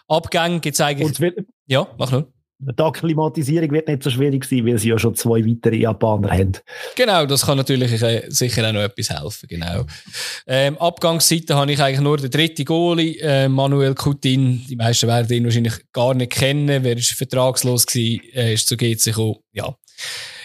[0.07, 1.19] Abgänge gibt es eigentlich...
[1.67, 2.31] ja, mach nur.
[2.57, 6.53] Die Akklimatisierung wird nicht so schwierig sein, weil sie ja schon zwei weitere Japaner haben.
[6.95, 7.91] Genau, das kann natürlich
[8.29, 9.47] sicher auch noch etwas helfen.
[9.49, 9.85] Genau.
[10.47, 14.65] Ähm, Abgangsseite habe ich eigentlich nur den dritten Goalie, äh, Manuel Coutin.
[14.69, 16.83] Die meisten werden ihn wahrscheinlich gar nicht kennen.
[16.83, 19.35] Wer ist vertragslos gewesen, äh, ist zu GC gekommen.
[19.51, 19.75] Ja.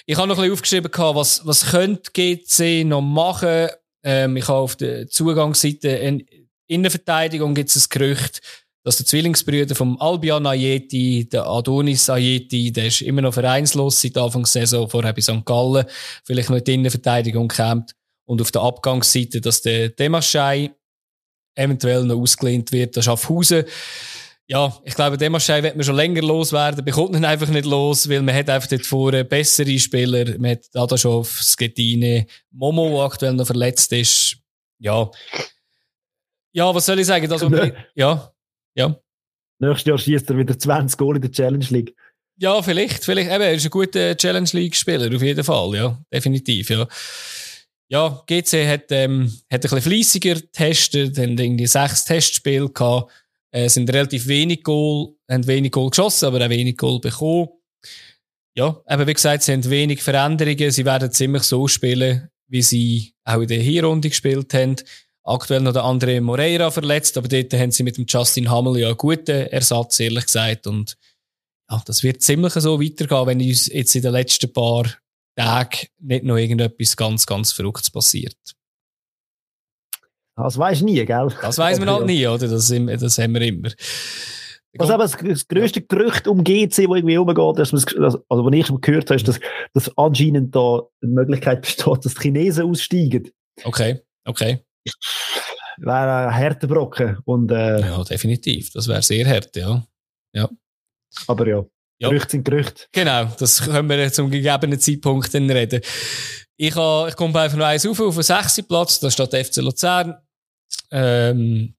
[0.06, 3.68] Ich habe noch ein bisschen aufgeschrieben, was, was könnte GC noch machen.
[4.02, 6.26] Ähm, ich habe auf der Zugangsseite in
[6.70, 8.40] Innenverteidigung gibt es ein Gerücht,
[8.82, 14.16] dass der Zwillingsbrüder vom Albion Ayeti, der Adonis Ayeti, der ist immer noch vereinslos seit
[14.16, 15.44] Anfang der Saison, vorher bei St.
[15.44, 15.84] Gallen,
[16.24, 17.94] vielleicht noch in die Innenverteidigung kommt.
[18.24, 20.70] Und auf der Abgangsseite, dass der Demaschei
[21.54, 23.64] eventuell noch ausgelehnt wird, der Schaffhausen.
[24.46, 28.22] Ja, ich glaube, Demaschei wird man schon länger loswerden, bekommt ihn einfach nicht los, weil
[28.22, 33.46] man hat einfach dort vorne bessere Spieler, man hat Adaschow, Skettine, Momo, der aktuell noch
[33.46, 34.38] verletzt ist.
[34.78, 35.10] Ja.
[36.52, 37.28] Ja, was soll ich sagen?
[37.28, 37.44] Das,
[37.94, 38.32] ja.
[38.80, 38.96] Ja.
[39.60, 41.94] Nächstes Jahr schießt er wieder 20 Goal in der Challenge League.
[42.38, 46.70] Ja, vielleicht, vielleicht, eben, er ist ein guter Challenge League-Spieler, auf jeden Fall, ja, definitiv,
[46.70, 46.88] ja.
[47.90, 53.12] Ja, GC hat, ähm, hat ein bisschen fleissiger getestet, haben irgendwie sechs Testspiele gehabt,
[53.52, 57.48] äh, sind relativ wenig Goal, haben wenig Goal geschossen, aber auch wenig Goal bekommen.
[58.56, 63.12] Ja, eben wie gesagt, sie haben wenig Veränderungen, sie werden ziemlich so spielen, wie sie
[63.24, 64.76] auch in der Hinrunde gespielt haben.
[65.22, 68.88] Aktuell noch der André Moreira verletzt, aber dort haben sie mit dem Justin Hammel ja
[68.88, 70.66] einen guten Ersatz, ehrlich gesagt.
[70.66, 70.96] Und
[71.70, 74.86] ja, das wird ziemlich so weitergehen, wenn uns jetzt in den letzten paar
[75.36, 78.36] Tagen nicht noch irgendetwas ganz, ganz Verrücktes passiert.
[80.36, 81.28] Das weiß nie, gell?
[81.42, 82.48] Das weiß man halt nie, oder?
[82.48, 83.68] Das, das haben wir immer.
[84.78, 88.54] Was aber das, das grösste Gerücht um GC, wo irgendwie umgeht, dass man, also, was
[88.54, 89.40] ich schon gehört habe, ist, dass,
[89.74, 93.30] dass anscheinend da eine Möglichkeit besteht, dass die Chinesen aussteigen.
[93.64, 94.64] Okay, okay
[95.78, 97.18] wäre ein harter Brocken.
[97.24, 98.72] Und, äh, ja, definitiv.
[98.72, 99.84] Das wäre sehr hart, ja.
[100.32, 100.48] ja.
[101.26, 101.64] Aber ja,
[101.98, 102.08] ja.
[102.08, 102.84] Gerüchte sind Gerüchte.
[102.92, 105.82] Genau, das können wir zum gegebenen Zeitpunkt dann reden.
[106.56, 108.62] Ich, ha, ich komme einfach noch eins auf, auf den 6.
[108.68, 110.14] Platz, da steht der FC Luzern.
[110.90, 111.74] Ähm,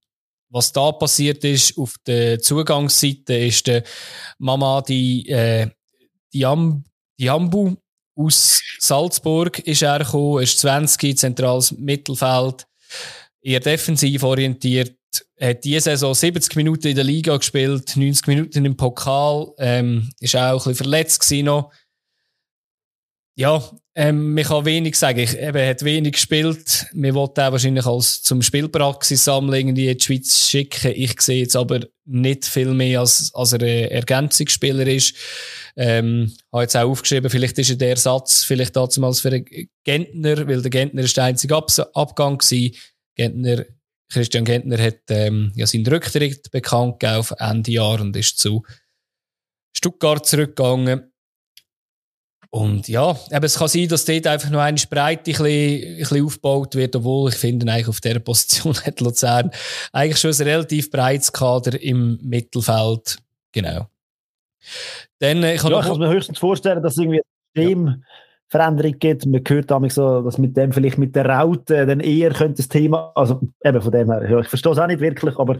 [0.49, 3.83] was da passiert ist, auf der Zugangsseite ist der
[4.37, 5.69] Mama die, äh,
[6.33, 6.83] Diam,
[7.19, 7.75] Diambu
[8.15, 12.67] aus Salzburg ist er gekommen, ist 20, zentrales Mittelfeld
[13.41, 14.95] eher defensiv orientiert.
[15.39, 20.35] Hat diese Saison 70 Minuten in der Liga gespielt, 90 Minuten im Pokal, ähm, ist
[20.35, 21.73] auch ein bisschen verletzt gewesen noch.
[23.35, 23.61] Ja,
[23.93, 25.19] ähm, man kann wenig sagen.
[25.19, 26.87] Ich, eben, hat wenig gespielt.
[26.93, 30.93] Wir wollten auch wahrscheinlich als zum Spielpraxis sammeln in die Schweiz schicken.
[30.95, 35.15] Ich sehe jetzt aber nicht viel mehr, als, als er ein Ergänzungsspieler ist.
[35.75, 39.45] Ähm, habe jetzt auch aufgeschrieben, vielleicht ist er der Satz, vielleicht damals für den
[39.83, 42.75] Gentner, weil der Gentner ist der einzige Ab Abgang gewesen.
[43.15, 43.65] Gentner,
[44.09, 48.63] Christian Gentner hat ähm, ja seinen Rücktritt bekannt gegeben auf Ende Jahr und ist zu
[49.75, 51.10] Stuttgart zurückgegangen.
[52.53, 55.97] Und ja, eben, es kann sein, dass dort einfach noch eine Breite ein bisschen, ein
[55.99, 59.51] bisschen aufgebaut wird, obwohl ich finde, eigentlich auf dieser Position hat Luzern
[59.93, 63.19] eigentlich schon ein relativ breites Kader im Mittelfeld.
[63.53, 63.87] Genau.
[65.19, 67.21] Dann, äh, ich kann, ja, kann mir höchstens vorstellen, dass es irgendwie
[67.55, 68.97] Systemveränderung ja.
[68.97, 69.25] gibt.
[69.25, 72.67] Man hört damals so, dass mit dem vielleicht mit der Raute dann eher könnte das
[72.67, 75.57] Thema, also eben von dem her, ja, ich verstehe es auch nicht wirklich, aber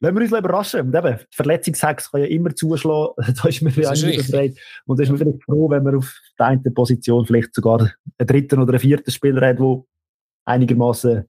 [0.00, 4.16] wenn wir uns überraschen, und eben, Verletzungshex kann ja immer zuschlagen, da ist man nicht
[4.16, 4.54] befreit.
[4.86, 8.26] Und da ist man vielleicht froh, wenn man auf der einen Position vielleicht sogar einen
[8.26, 9.82] dritten oder einen vierten Spieler hat, der
[10.46, 11.24] einigermaßen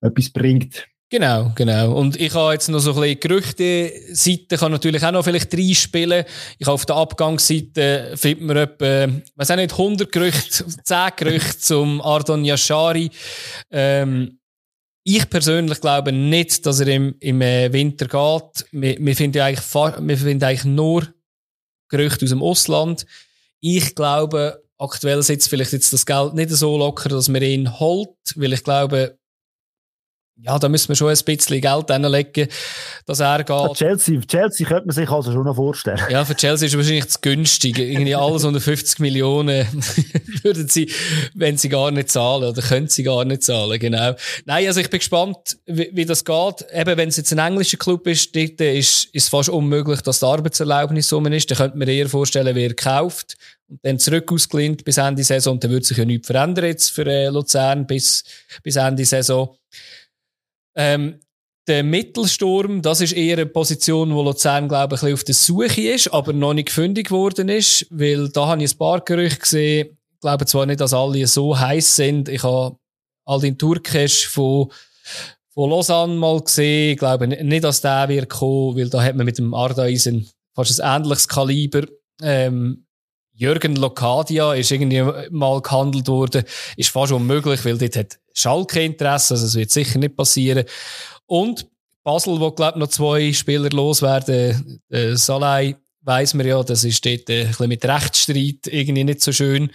[0.00, 0.86] etwas bringt.
[1.08, 1.96] Genau, genau.
[1.96, 5.72] Und ich habe jetzt noch so ein bisschen Gerüchte-Seite, kann natürlich auch noch vielleicht drei
[5.72, 6.24] spielen.
[6.58, 11.58] Ich habe auf der Abgangsseite findet man etwa, weiß auch nicht, 100 Gerüchte, 10 Gerüchte
[11.58, 13.08] zum Ardon Yashari.
[13.70, 14.40] Ähm,
[15.08, 18.66] ich persönlich glaube nicht, dass er im, im äh, Winter geht.
[18.72, 21.06] Wir, wir, finden eigentlich, wir finden eigentlich nur
[21.88, 23.06] Gerüchte aus dem Ausland.
[23.60, 28.16] Ich glaube, aktuell sitzt vielleicht jetzt das Geld nicht so locker, dass man ihn holt,
[28.34, 29.16] weil ich glaube,
[30.42, 32.48] ja, da müssen wir schon ein bisschen Geld hinlegen,
[33.06, 33.48] dass er geht.
[33.48, 35.98] Für Chelsea, Chelsea könnte man sich also schon noch vorstellen.
[36.10, 37.78] Ja, für Chelsea ist es wahrscheinlich zu günstig.
[37.78, 39.66] Irgendwie alles unter 50 Millionen
[40.42, 40.92] würden sie,
[41.34, 44.14] wenn sie gar nicht zahlen, oder können sie gar nicht zahlen, genau.
[44.44, 46.66] Nein, also ich bin gespannt, wie, wie das geht.
[46.70, 50.20] Eben, wenn es jetzt ein englischer Club ist, dort ist, ist es fast unmöglich, dass
[50.20, 51.50] die Arbeitserlaubnis so ist.
[51.50, 53.36] Dann könnte man eher vorstellen, wer kauft
[53.68, 55.58] und dann zurück ausgelehnt bis Ende Saison.
[55.58, 58.22] Dann würde sich ja nichts verändern jetzt für äh, Luzern bis,
[58.62, 59.56] bis Ende Saison.
[60.76, 61.20] Ähm,
[61.66, 65.34] der Mittelsturm, das ist eher eine Position, wo Luzern, glaube ich, ein bisschen auf der
[65.34, 69.40] Suche ist, aber noch nicht fündig geworden ist, weil da habe ich ein paar Gerüchte
[69.40, 69.98] gesehen.
[70.14, 72.28] Ich glaube zwar nicht, dass alle so heiß sind.
[72.28, 72.76] Ich habe
[73.24, 74.70] Aldin Turkisch von,
[75.52, 76.92] von Lausanne mal gesehen.
[76.92, 80.80] Ich glaube nicht, dass der wird kommen, weil da hat man mit dem Ardaisen fast
[80.80, 81.82] ein ähnliches Kaliber.
[82.22, 82.85] Ähm,
[83.36, 86.44] Jürgen Locadia ist irgendwie mal gehandelt worden,
[86.76, 90.64] ist fast unmöglich, weil dort hat Schalke Interesse, also es wird sicher nicht passieren.
[91.26, 91.66] Und
[92.02, 95.76] Basel, wo glaube noch zwei Spieler loswerden, äh, Salai
[96.06, 99.70] weiss man ja, das ist dort äh, ein bisschen mit Rechtsstreit irgendwie nicht so schön.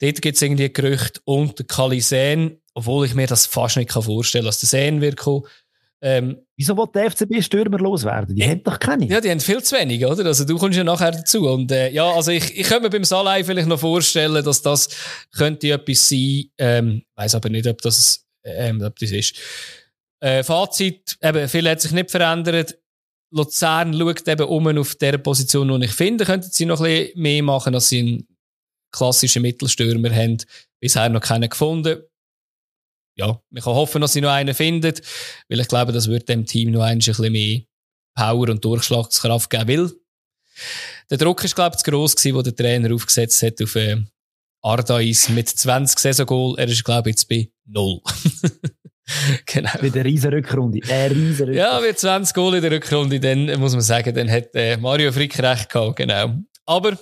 [0.00, 4.42] Dort gibt es irgendwie Gerüchte und der Kalisen, obwohl ich mir das fast nicht vorstellen
[4.42, 5.44] kann, dass der Sen wird kommen.
[6.04, 8.34] Ähm, Wieso will der FCB Stürmer loswerden?
[8.34, 9.06] Die haben doch keine.
[9.06, 10.26] Ja, die haben viel zu wenig, oder?
[10.26, 11.48] Also du kommst ja nachher dazu.
[11.48, 14.88] Und äh, ja, also ich, ich könnte mir beim Salai vielleicht noch vorstellen, dass das
[15.36, 16.44] könnte etwas sein.
[16.58, 19.36] Ähm, weiß aber nicht, ob das, ähm, ob das ist.
[20.20, 22.78] Äh, Fazit, eben, viel hat sich nicht verändert.
[23.32, 27.22] Luzern schaut eben um auf der Position, wo ich finde, könnten sie noch ein bisschen
[27.22, 28.28] mehr machen, als sie einen
[28.92, 30.38] klassischen Mittelstürmer haben.
[30.80, 32.02] Bisher noch keinen gefunden
[33.16, 35.02] ja, man kann hoffen, dass sie noch einen findet,
[35.48, 37.60] weil ich glaube, das wird dem Team noch ein bisschen mehr
[38.14, 39.92] Power und Durchschlagskraft geben will.
[41.10, 43.96] Der Druck ist, glaube ich, zu gross gewesen, wo der Trainer aufgesetzt hat auf äh,
[44.62, 46.58] Ardais mit 20 Saisongoal.
[46.58, 48.00] Er ist, glaube ich, jetzt bei 0.
[49.46, 49.70] genau.
[49.80, 50.78] Mit einer riesen Rückrunde.
[50.78, 51.56] Riesen Rückrunde.
[51.56, 55.12] Ja, mit 20 Goal in der Rückrunde, dann muss man sagen, dann hat äh, Mario
[55.12, 56.34] Frick recht gehabt, genau.
[56.66, 56.96] Aber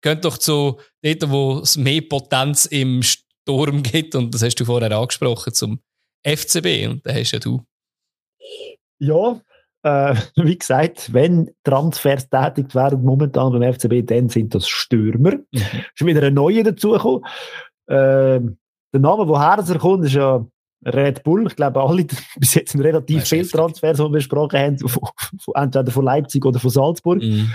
[0.00, 3.02] geht doch zu dort, wo es mehr Potenz im
[3.42, 4.14] Sturm gibt.
[4.14, 5.80] Und das hast du vorher angesprochen zum
[6.24, 6.88] FCB.
[6.88, 7.64] Und da hast ja du.
[8.98, 9.40] Ja,
[9.82, 15.32] äh, wie gesagt, wenn Transfers tätigt werden momentan beim FCB, dann sind das Stürmer.
[15.32, 15.60] Mhm.
[15.94, 17.24] Ist wieder ein neuer dazugekommen.
[17.86, 18.40] Äh,
[18.94, 20.46] der Name, woher er kommt, ist ja
[20.84, 21.46] Red Bull.
[21.46, 22.04] Ich glaube, alle
[22.36, 25.08] bis jetzt relativ viele Transfers, die wir besprochen haben, von,
[25.54, 27.22] entweder von Leipzig oder von Salzburg.
[27.22, 27.52] Mhm.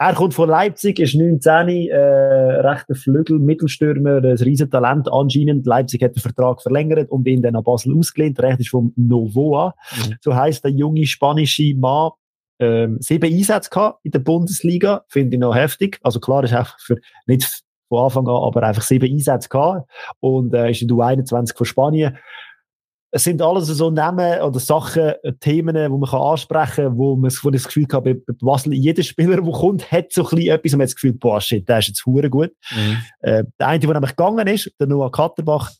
[0.00, 5.66] Er kommt von Leipzig, ist 19, äh, rechter Flügel, Mittelstürmer, ein Riesentalent anscheinend.
[5.66, 8.40] Leipzig hat den Vertrag verlängert und ihn dann an Basel ausgelehnt.
[8.40, 9.74] Recht ist vom Novoa.
[9.96, 10.14] Mhm.
[10.20, 12.12] So heisst der junge spanische Mann,
[12.60, 15.04] ähm, sieben Einsätze gehabt in der Bundesliga.
[15.08, 15.98] Finde ich noch heftig.
[16.04, 19.90] Also klar, ist einfach für, nicht von Anfang an, aber einfach sieben Einsätze gehabt.
[20.20, 22.16] Und, äh, ist in der U21 von Spanien
[23.10, 27.16] es sind alles so Namen oder Sachen, äh, Themen, die man kann ansprechen kann, wo
[27.16, 30.54] man wo das Gefühl hat, bei, Basel, jeder Spieler, der kommt, hat so ein bisschen
[30.54, 32.52] etwas und man hat das Gefühl, boah, shit, der ist jetzt hure gut.
[32.70, 32.96] Mhm.
[33.20, 35.72] Äh, der eine, der nämlich gegangen ist, der Noah Katterbach,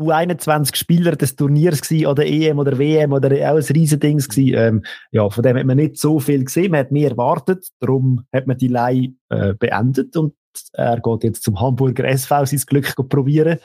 [0.00, 4.54] U21 Spieler des Turniers gewesen, oder EM oder WM oder auch ein Riesendings gewesen.
[4.56, 8.24] Ähm, ja, von dem hat man nicht so viel gesehen, man hat mehr erwartet, darum
[8.32, 10.34] hat man die Leih äh, beendet und
[10.72, 13.58] Er geht jetzt zum Hamburger SV sein Glück probieren.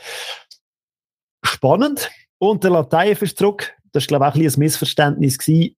[1.57, 2.11] Spannend.
[2.37, 3.73] Und der Lateif ist zurück.
[3.91, 5.39] Das war, glaube ich, auch ein, ein Missverständnis.
[5.39, 5.75] Gewesen.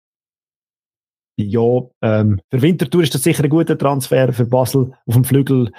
[1.37, 4.33] Ja, ähm, für Winterthur ist das sicher ein guter Transfer.
[4.33, 5.71] Für Basel auf dem Flügel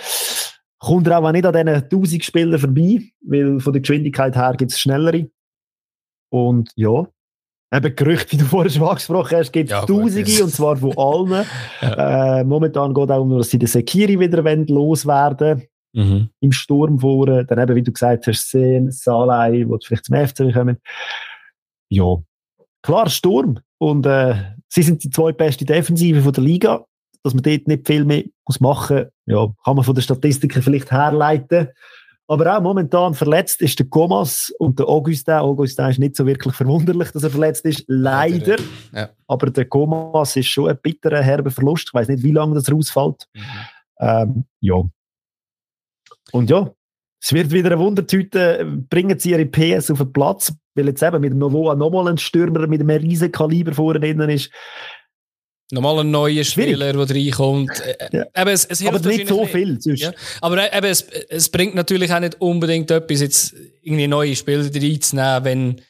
[0.78, 4.72] kommt er auch nicht an diesen 1000 Spielern vorbei, weil von der Geschwindigkeit her gibt
[4.72, 5.28] es schnellere.
[6.32, 7.06] Und ja,
[7.70, 10.76] eben Gerüchte, wie du vorher schon angesprochen hast, gibt es ja, Tausende, gut, und zwar
[10.78, 11.46] von allen.
[11.82, 12.38] ja.
[12.40, 16.30] äh, momentan geht es auch um, dass sie den Sekiri wieder loswerden mhm.
[16.40, 17.44] im Sturm vorne.
[17.44, 20.78] Dann eben, wie du gesagt hast, Sen, Salai, die vielleicht zum FC kommen.
[21.88, 22.16] Ja,
[22.82, 23.58] klar, Sturm.
[23.78, 24.34] Und äh,
[24.68, 26.84] sie sind die zwei beste Defensive von der Liga.
[27.22, 30.90] Dass man dort nicht viel mehr muss machen ja, kann man von den Statistiken vielleicht
[30.90, 31.68] herleiten.
[32.26, 35.34] Aber auch momentan verletzt ist der Comas und der Augustin.
[35.34, 37.84] Augustin ist nicht so wirklich verwunderlich, dass er verletzt ist.
[37.88, 38.56] Leider.
[38.94, 39.10] Ja.
[39.26, 41.88] Aber der Comas ist schon ein bitterer, herber Verlust.
[41.88, 43.26] Ich weiß nicht, wie lange das rausfällt.
[43.34, 43.42] Mhm.
[43.98, 44.82] Ähm, ja.
[46.32, 46.72] Und ja,
[47.22, 48.66] es wird wieder eine Wundertüte.
[48.88, 52.18] Bringen sie ihre PS auf den Platz, weil jetzt eben mit dem Novoa nochmal ein
[52.18, 54.50] Stürmer mit einem riesen Kaliber vorne drin ist.
[55.72, 57.70] Nochmal ein neuer Spieler, der reinkommt.
[57.80, 58.24] Äh, ja.
[58.34, 59.78] Eben, es, es aber nicht so viel.
[59.84, 60.12] Ja.
[60.40, 65.44] Aber eben, es, es bringt natürlich auch nicht unbedingt etwas, jetzt irgendwie neue Spieler reinzunehmen,
[65.44, 65.80] wenn,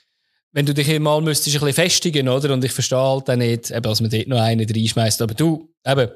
[0.53, 2.53] wenn du dich mal müsstest ein bisschen festigen, oder?
[2.53, 5.23] Und ich verstehe halt auch nicht, eben, dass man dort noch einen reinschmeißt.
[5.23, 6.11] Aber du, eben,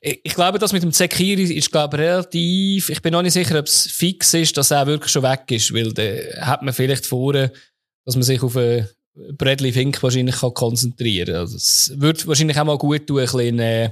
[0.00, 3.58] ich glaube, das mit dem Zekiri ist, glaube ich, relativ, ich bin noch nicht sicher,
[3.58, 7.06] ob es fix ist, dass er wirklich schon weg ist, weil da hat man vielleicht
[7.06, 11.36] vor, dass man sich auf eine Bradley Fink wahrscheinlich kann konzentrieren kann.
[11.36, 13.90] Also es würde wahrscheinlich auch mal gut tun, ein bisschen äh,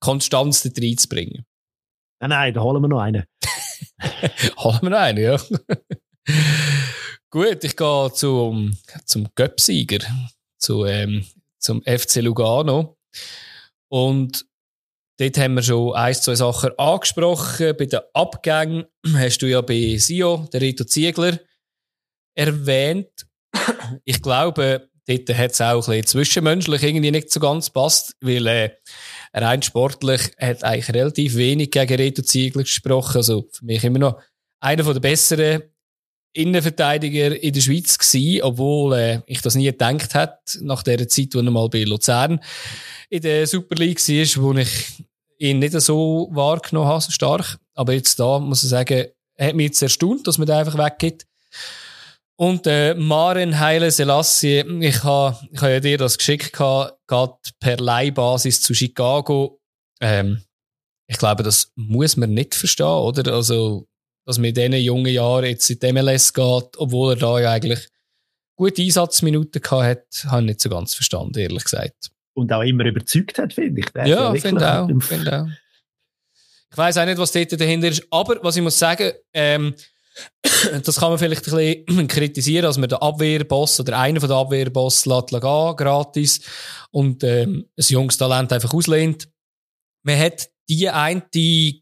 [0.00, 1.44] Konstanz da reinzubringen.
[2.20, 3.24] Nein, nein, da holen wir noch einen.
[4.58, 5.40] holen wir noch einen, ja.
[7.30, 10.04] gut, ich gehe zum, zum Göpsieger,
[10.58, 11.24] zu, ähm,
[11.58, 12.96] zum FC Lugano.
[13.88, 14.44] Und
[15.18, 17.74] dort haben wir schon ein, zwei Sachen angesprochen.
[17.76, 21.38] Bei den Abgängen hast du ja bei Sio, der Rito Ziegler,
[22.34, 23.08] erwähnt
[24.04, 28.46] ich glaube, dort hat es auch ein bisschen zwischenmenschlich irgendwie nicht so ganz passt, weil
[28.46, 28.70] äh,
[29.34, 33.18] rein sportlich hat eigentlich relativ wenig gegen Reto Ziegler gesprochen.
[33.18, 34.20] Also für mich immer noch
[34.60, 35.62] einer der besseren
[36.34, 41.34] Innenverteidiger in der Schweiz gewesen, obwohl äh, ich das nie gedacht hätte, nach der Zeit,
[41.34, 42.40] wo er mal bei Luzern
[43.08, 45.04] in der Super League war, wo ich
[45.38, 47.58] ihn nicht so wahrgenommen habe, so stark.
[47.74, 49.06] Aber jetzt da muss ich sagen,
[49.38, 51.26] hat mich jetzt erstaunt, dass man da einfach weggeht.
[52.36, 57.76] Und äh, Maren Heile Selassie, ich habe ich ha ja dir das geschickt geht per
[57.78, 59.60] Leihbasis zu Chicago.
[60.00, 60.42] Ähm,
[61.08, 63.32] ich glaube, das muss man nicht verstehen, oder?
[63.32, 63.88] Also,
[64.24, 67.50] dass man in diesen jungen Jahren jetzt in die MLS geht, obwohl er da ja
[67.50, 67.88] eigentlich
[68.56, 72.10] gute Einsatzminuten gehabt hat, habe ich nicht so ganz verstanden, ehrlich gesagt.
[72.38, 74.06] Und auch immer überzeugt hat, finde ich.
[74.06, 75.46] ja, finde auch, find auch.
[76.70, 79.74] Ich weiß auch nicht, was dort dahinter ist, aber was ich muss sagen, ähm,
[80.84, 84.38] das kann man vielleicht ein bisschen kritisieren, dass man den Abwehrboss oder einen von den
[84.38, 86.40] Abwehrboss lässt gehen, gratis
[86.92, 89.28] und ähm, ein junges Talent einfach auslehnt.
[90.04, 91.22] Man hat die eine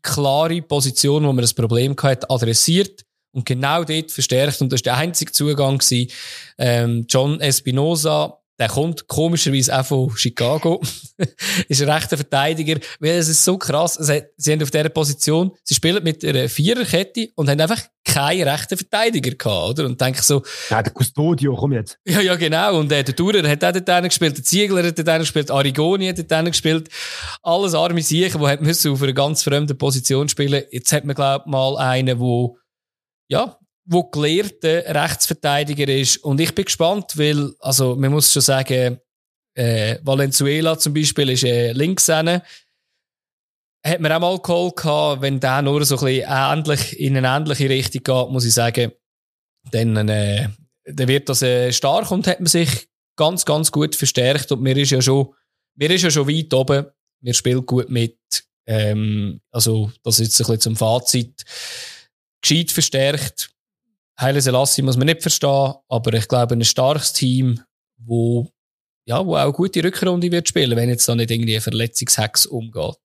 [0.00, 4.62] klare Position, wo man das Problem hatte, adressiert und genau dort verstärkt.
[4.62, 5.78] Und das war der einzige Zugang.
[5.78, 6.10] Gewesen.
[6.56, 10.80] Ähm, John Espinosa der kommt komischerweise auch von Chicago.
[11.68, 12.78] ist ein rechter Verteidiger.
[13.00, 13.94] Weil es ist so krass.
[13.94, 18.78] Sie haben auf dieser Position, sie spielen mit einer Viererkette und haben einfach keinen rechten
[18.78, 19.86] Verteidiger gehabt, oder?
[19.86, 20.42] Und denke so.
[20.70, 21.98] Ja, der Custodio, komm jetzt.
[22.06, 22.78] Ja, ja, genau.
[22.78, 26.30] Und äh, der Durer hat auch dort gespielt, der Ziegler hat dort gespielt, Arigoni hat
[26.30, 26.88] dort gespielt.
[27.42, 30.62] Alles arme Siechen, die müssen auf einer ganz fremden Position spielen.
[30.70, 32.58] Jetzt hat man, glaube ich, mal einen, wo,
[33.28, 36.18] ja, wo gelehrter Rechtsverteidiger ist.
[36.18, 38.98] Und ich bin gespannt, weil, also, man muss schon sagen,
[39.54, 42.42] äh, Valenzuela zum Beispiel ist äh, links hinten.
[43.84, 47.28] Hat man auch mal geholt gehabt, wenn der nur so ein bisschen ähnlich, in eine
[47.28, 48.90] ähnliche Richtung geht, muss ich sagen,
[49.70, 50.48] dann, äh,
[50.84, 54.50] dann wird das äh, stark und hat man sich ganz, ganz gut verstärkt.
[54.50, 55.32] Und mir ist ja schon,
[55.76, 56.86] mir ist ja schon weit oben.
[57.20, 58.18] Wir spielen gut mit.
[58.66, 61.44] Ähm, also, das ist jetzt ein bisschen zum Fazit.
[62.42, 63.55] Gescheit verstärkt
[64.20, 67.60] Heile Selassie muss man nicht verstehen, aber ich glaube, ein starkes Team,
[67.98, 68.48] wo,
[69.06, 72.96] ja, wo auch gute Rückrunde wird spielen, wenn jetzt da nicht irgendwie ein Verletzungshex umgeht.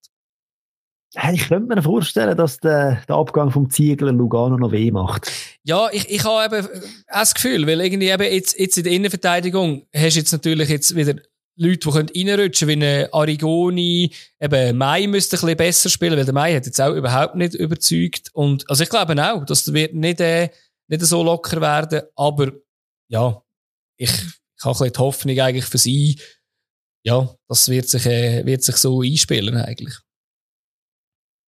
[1.33, 5.29] Ich könnte mir vorstellen, dass der, der Abgang vom Ziegler Lugano noch weh macht.
[5.63, 6.67] Ja, ich, ich habe eben
[7.07, 10.95] das Gefühl, weil irgendwie eben jetzt, jetzt in der Innenverteidigung hast du jetzt natürlich jetzt
[10.95, 11.15] wieder
[11.57, 16.23] Leute, die können reinrutschen wie eine Arigoni, eben Mai müsste ein bisschen besser spielen, weil
[16.23, 18.29] der Mai hat jetzt auch überhaupt nicht überzeugt.
[18.31, 20.49] Und, also ich glaube auch, das wird nicht, äh,
[20.91, 22.03] nicht so locker werden.
[22.15, 22.51] Aber
[23.07, 23.41] ja,
[23.97, 26.19] ich, ich habe die Hoffnung eigentlich für sie,
[27.03, 29.95] ja, das wird sich, äh, wird sich so einspielen eigentlich.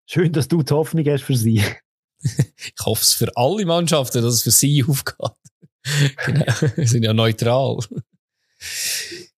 [0.07, 1.63] Schön, dass du die Hoffnung hast für sie.
[2.21, 5.15] ich hoffe es für alle Mannschaften, dass es für sie aufgeht.
[6.25, 7.79] genau, wir sind ja neutral.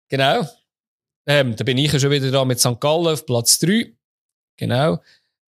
[0.09, 0.47] genau.
[1.25, 2.79] Ähm, da bin ich ja schon wieder da mit St.
[2.79, 3.95] Gallen auf Platz 3.
[4.57, 5.01] Genau.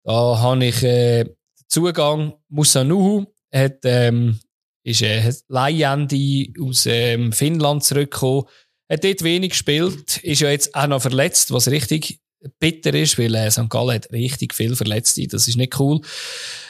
[0.03, 1.25] Da habe ich äh,
[1.67, 2.33] Zugang.
[2.47, 4.39] Musa Nuhu hat, ähm,
[4.85, 8.43] ist äh, Leihende aus ähm, Finnland zurückgekommen.
[8.89, 12.19] Hat dort wenig gespielt, ist ja jetzt auch noch verletzt, was richtig
[12.59, 13.67] bitter ist, weil äh, St.
[13.67, 15.27] Gallen hat richtig viel Verletzte.
[15.27, 16.01] Das ist nicht cool.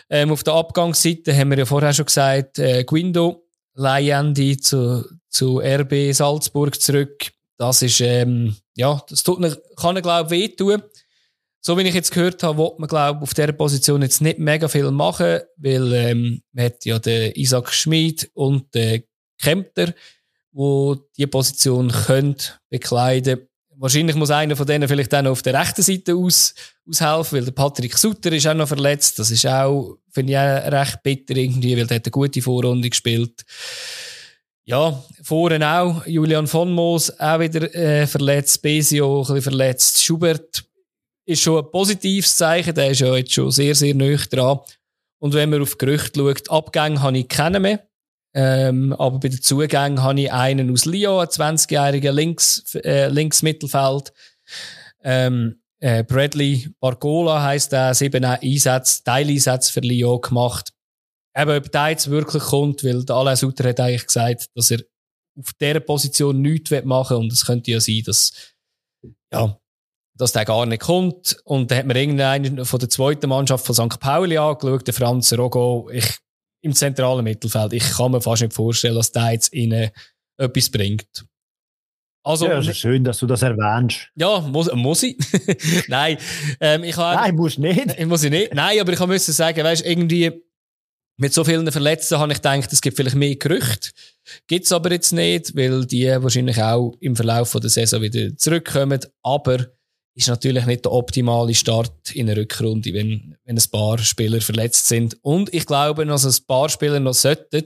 [0.09, 5.59] Ähm, auf der Abgangsseite haben wir ja vorher schon gesagt, äh, Guindo, Leihende zu, zu
[5.59, 7.31] RB Salzburg zurück.
[7.57, 9.39] Das ist, ähm, ja, das tut,
[9.75, 10.81] kann er, glaube ich, wehtun.
[11.67, 14.67] So wie ich jetzt gehört habe, will man, glaube auf dieser Position jetzt nicht mega
[14.67, 19.01] viel machen, weil ähm, man hat ja den Isaac Schmid und den
[19.41, 19.95] Kempter,
[20.51, 22.35] wo die Position können
[22.69, 23.47] bekleiden
[23.77, 26.53] Wahrscheinlich muss einer von denen vielleicht dann auf der rechten Seite aus,
[26.87, 29.17] aushelfen, weil der Patrick Sutter ist auch noch verletzt.
[29.17, 32.89] Das ist auch, finde ich, auch recht bitter irgendwie, weil der hat eine gute Vorrunde
[32.91, 33.43] gespielt.
[34.65, 36.05] Ja, vorne auch.
[36.05, 38.61] Julian von Moos auch wieder äh, verletzt.
[38.61, 40.03] Besio ein bisschen verletzt.
[40.03, 40.63] Schubert
[41.25, 42.75] ist schon ein positives Zeichen.
[42.75, 44.59] Der ist ja jetzt schon sehr, sehr nöch dran.
[45.19, 47.87] Und wenn man auf Gerüchte schaut, Abgänge habe ich keinen mehr.
[48.33, 54.11] Ähm, aber bei den Zugängen habe ich einen aus Lyon, einen 20-jährigen Links, äh, Linksmittelfeld.
[55.03, 60.73] Ähm, äh, Bradley Bargola heisst er, sieben Einsätze, Teileinsätze für Lyon gemacht.
[61.35, 64.79] Eben, ob der jetzt wirklich kommt, weil der Alain Sutter hat eigentlich gesagt, dass er
[65.37, 67.23] auf dieser Position nichts machen will.
[67.23, 68.53] Und es könnte ja sein, dass,
[69.31, 69.57] ja,
[70.17, 71.37] dass der gar nicht kommt.
[71.43, 73.99] Und dann hat mir irgendeinen von der zweiten Mannschaft von St.
[73.99, 75.89] Pauli angeschaut, der Franz Rogo.
[75.91, 76.19] Ich
[76.65, 77.73] im zentralen Mittelfeld.
[77.73, 79.91] Ich kann mir fast nicht vorstellen, dass der jetzt ihnen
[80.37, 81.25] etwas bringt.
[82.23, 84.09] Also, ja, ist schön, dass du das erwähnst.
[84.15, 85.15] Ja, muss, muss ich.
[85.87, 86.17] Nein,
[86.59, 87.21] ähm, ich habe.
[87.21, 87.95] Nein, muss nicht.
[87.99, 88.51] Ich muss ich nicht.
[88.55, 90.31] Nein, aber ich muss sagen, weißt, irgendwie
[91.17, 93.91] mit so vielen Verletzten habe ich gedacht, es gibt vielleicht mehr Gerüchte.
[94.47, 98.99] Gibt es aber jetzt nicht, weil die wahrscheinlich auch im Verlauf der Saison wieder zurückkommen.
[99.21, 99.67] Aber
[100.15, 104.87] ist natürlich nicht der optimale Start in einer Rückrunde, wenn, wenn ein paar Spieler verletzt
[104.87, 105.17] sind.
[105.21, 107.63] Und ich glaube, dass ein paar Spieler noch sollten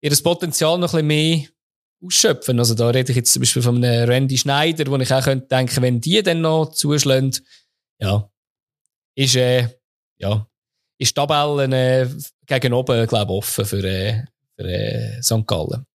[0.00, 1.46] ihr Potenzial noch ein bisschen mehr
[2.04, 2.58] ausschöpfen.
[2.58, 5.46] Also da rede ich jetzt zum Beispiel von einem Randy Schneider, wo ich auch könnte
[5.48, 7.32] denken, wenn die dann noch zuschlagen,
[7.98, 8.30] ja,
[9.14, 9.68] ist, äh,
[10.18, 10.46] ja,
[10.98, 12.08] ist die Tabelle äh,
[12.46, 14.24] gegen oben, glaube ich, offen für, äh,
[14.56, 15.46] für äh, St.
[15.46, 15.86] Gallen.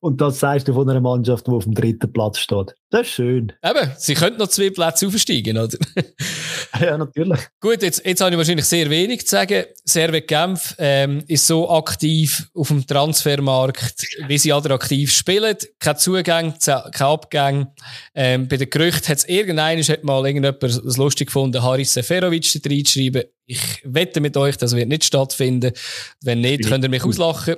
[0.00, 2.74] Und das sagst du von einer Mannschaft, die auf dem dritten Platz steht.
[2.94, 3.52] Das ist schön.
[3.60, 5.76] Eben, sie könnten noch zwei Plätze aufsteigen, oder?
[6.80, 7.40] ja, natürlich.
[7.58, 9.64] Gut, jetzt, jetzt habe ich wahrscheinlich sehr wenig zu sagen.
[9.84, 15.56] Servet Genf ähm, ist so aktiv auf dem Transfermarkt, wie sie attraktiv spielen.
[15.80, 17.72] Kein Zugang, kein Abgang.
[18.14, 22.62] Ähm, bei den Gerüchten hat es irgendeiner hat mal irgendjemand es lustig gefunden, Haris Seferovic
[22.62, 23.24] da reinzuschreiben.
[23.46, 25.72] Ich wette mit euch, das wird nicht stattfinden.
[26.20, 27.56] Wenn nicht, könnt ihr mich auslachen.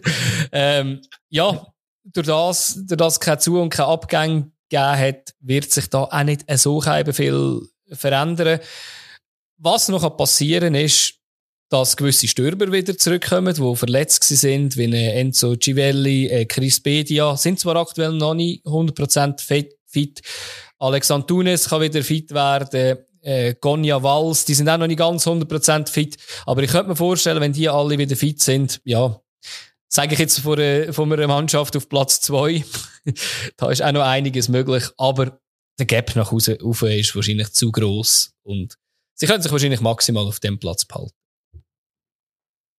[0.52, 1.68] ähm, ja,
[2.12, 6.22] durch das, durch das kein Zu- und kein Abgang gegeben hat, wird sich da auch
[6.22, 7.62] nicht so viel
[7.92, 8.60] verändern.
[9.58, 11.14] Was noch passieren ist,
[11.70, 17.76] dass gewisse Stürmer wieder zurückkommen, die verletzt sind, wie Enzo Civelli, Chris Bedia, sind zwar
[17.76, 20.20] aktuell noch nicht 100% fit.
[20.78, 22.98] Alex Antunes kann wieder fit werden.
[23.22, 26.16] Äh, Gonja Walls, die sind auch noch nicht ganz 100% fit.
[26.44, 29.18] Aber ich könnte mir vorstellen, wenn die alle wieder fit sind, ja,
[29.94, 32.64] sage ich jetzt von, einer, von einer Mannschaft auf Platz zwei.
[33.56, 35.38] da ist auch noch einiges möglich, aber
[35.78, 38.74] der Gap nach Hause rauf ist wahrscheinlich zu groß und
[39.14, 41.14] sie können sich wahrscheinlich maximal auf dem Platz behalten.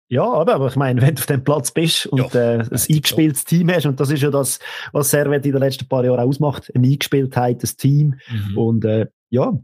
[0.08, 3.42] Ja, aber, ich meine, wenn du auf dem Platz bist und ja, äh, ein eingespieltes
[3.42, 3.48] so.
[3.48, 4.60] Team hast, und das ist ja das,
[4.92, 8.20] was Servet in den letzten paar Jahren ausmacht, eine Eingespieltheit, ein Team.
[8.28, 8.58] Mhm.
[8.58, 9.58] Und äh, ja.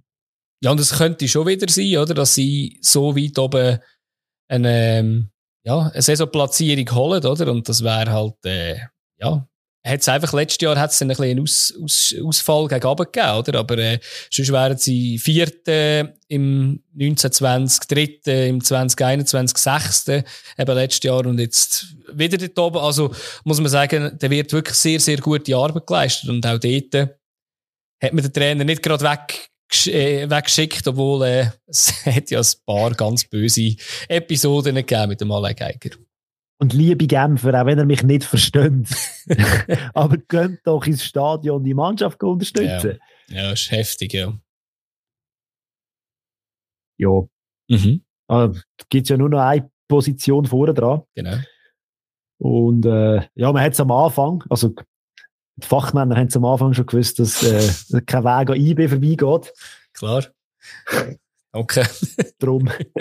[0.64, 3.80] Ja, und es könnte schon wieder sein, oder, dass sie so weit oben
[4.47, 5.32] eine, ähm,
[5.64, 7.51] ja, eine Saisonplatzierung holen, oder?
[7.51, 8.78] Und das wäre halt, äh,
[9.20, 9.47] ja,
[9.86, 13.59] hat's einfach, letztes Jahr hat es einen kleinen Aus, Aus, Ausfall gegen gegeben, oder?
[13.59, 13.99] Aber, äh,
[14.30, 20.24] sonst wären sie Vierte im 1920, Dritte im 2021, Sechste,
[20.57, 22.78] eben letztes Jahr und jetzt wieder dort oben.
[22.78, 27.09] Also, muss man sagen, der wird wirklich sehr, sehr gute Arbeit geleistet und auch dort
[28.03, 32.91] hat man den Trainer nicht gerade weg weggeschickt, obwohl äh, es hat ja ein paar
[32.91, 33.76] ganz böse
[34.07, 35.97] Episoden gegeben mit dem Alain Geiger.
[36.59, 38.88] Und liebe Genfer, auch wenn er mich nicht versteht,
[39.95, 42.99] aber könnt doch ins Stadion die Mannschaft unterstützen.
[43.30, 44.38] Ja, ja ist heftig, ja.
[46.97, 47.24] Ja.
[47.67, 48.03] Mhm.
[48.28, 51.01] Also, gibt ja nur noch eine Position vorne dran.
[51.15, 51.38] Genau.
[52.38, 54.74] Und äh, ja, man hat es am Anfang, also
[55.56, 59.54] die Fachmänner haben am Anfang schon gewusst, dass äh, kein Weg an IB vorbeigeht.
[59.93, 60.26] Klar.
[61.52, 61.86] Okay.
[62.39, 62.70] Drum.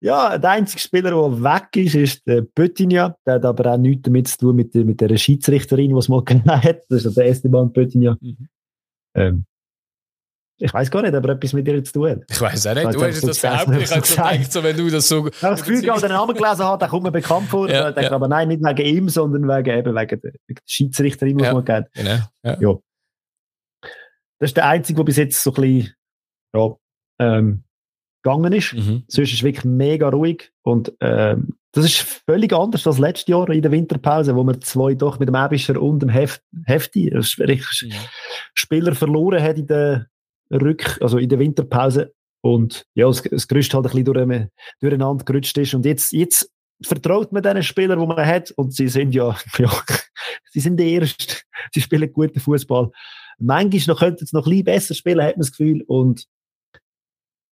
[0.00, 3.16] ja, der einzige Spieler, der weg ist, ist der Pöttinia.
[3.26, 6.22] Der hat aber auch nichts damit zu tun mit, mit der Schiedsrichterin, die es mal
[6.24, 6.82] gegeben hat.
[6.88, 8.18] Das ist der erste Mann Pöttinia.
[8.20, 8.48] Mhm.
[9.14, 9.44] Ähm,
[10.62, 12.18] ich weiß gar nicht, ob er etwas mit dir zu tun hat.
[12.30, 12.94] Ich weiß auch nicht.
[12.94, 13.82] Du hast das behauptet.
[13.82, 15.26] Ich habe gedacht, so, wenn du das so.
[15.26, 17.68] Ich habe das Gefühl, als er den Namen gelesen hat, der kommt mir bekannt vor.
[17.68, 18.12] Ja, ich ja.
[18.12, 20.32] aber nein, nicht wegen ihm, sondern wegen, eben wegen der,
[20.64, 21.88] Schiedsrichterin, die ja, man kennt.
[21.94, 22.18] Genau.
[22.44, 22.60] Ja.
[22.60, 22.74] ja.
[24.38, 25.94] Das ist der einzige, der bis jetzt so ein bisschen
[26.54, 26.76] ja,
[27.18, 27.64] ähm,
[28.22, 28.72] gegangen ist.
[28.74, 29.02] Mhm.
[29.08, 30.52] Sonst ist es wirklich mega ruhig.
[30.62, 34.94] Und ähm, das ist völlig anders als letztes Jahr in der Winterpause, wo wir zwei
[34.94, 37.12] doch mit dem Ebischer und dem Heft, Hefti.
[38.54, 40.06] Spieler verloren hat in der
[40.52, 42.12] Rück, also in der Winterpause.
[42.42, 44.48] Und ja, das, das Gerüst halt ein bisschen durch,
[44.80, 45.74] durcheinander gerutscht ist.
[45.74, 46.50] Und jetzt, jetzt
[46.82, 48.50] vertraut man diesen Spielern, die man hat.
[48.52, 49.70] Und sie sind ja, ja
[50.50, 51.36] sie sind die Ersten.
[51.72, 52.90] Sie spielen guten Fußball.
[53.38, 55.82] Manchmal noch könnten sie noch ein bisschen besser spielen, hat man das Gefühl.
[55.86, 56.26] Und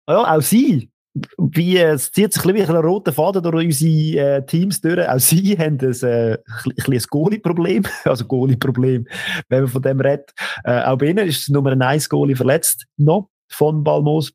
[0.09, 0.90] ja, auch sie,
[1.38, 5.08] wie, es zieht sich ein bisschen ein roter Faden durch unsere äh, Teams durch.
[5.08, 7.84] Auch sie haben ein, äh, ein, ein Goalie-Problem.
[8.04, 9.06] Also Goalie-Problem,
[9.48, 10.32] wenn man von dem redet.
[10.64, 14.32] Äh, auch bei ihnen ist Nummer 1 Goalie verletzt noch von Balmos.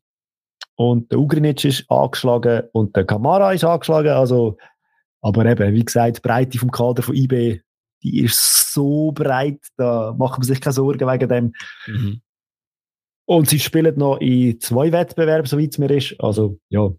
[0.76, 4.10] Und der Ugrinic ist angeschlagen und der Kamara ist angeschlagen.
[4.10, 4.56] Also,
[5.20, 7.60] aber eben, wie gesagt, die Breite vom Kader von IB,
[8.02, 11.52] die ist so breit, da macht man sich keine Sorgen wegen dem.
[11.86, 12.20] Mhm.
[13.26, 16.14] Und sie spielen noch in zwei Wettbewerben, soweit es mir ist.
[16.18, 16.90] Also, ja,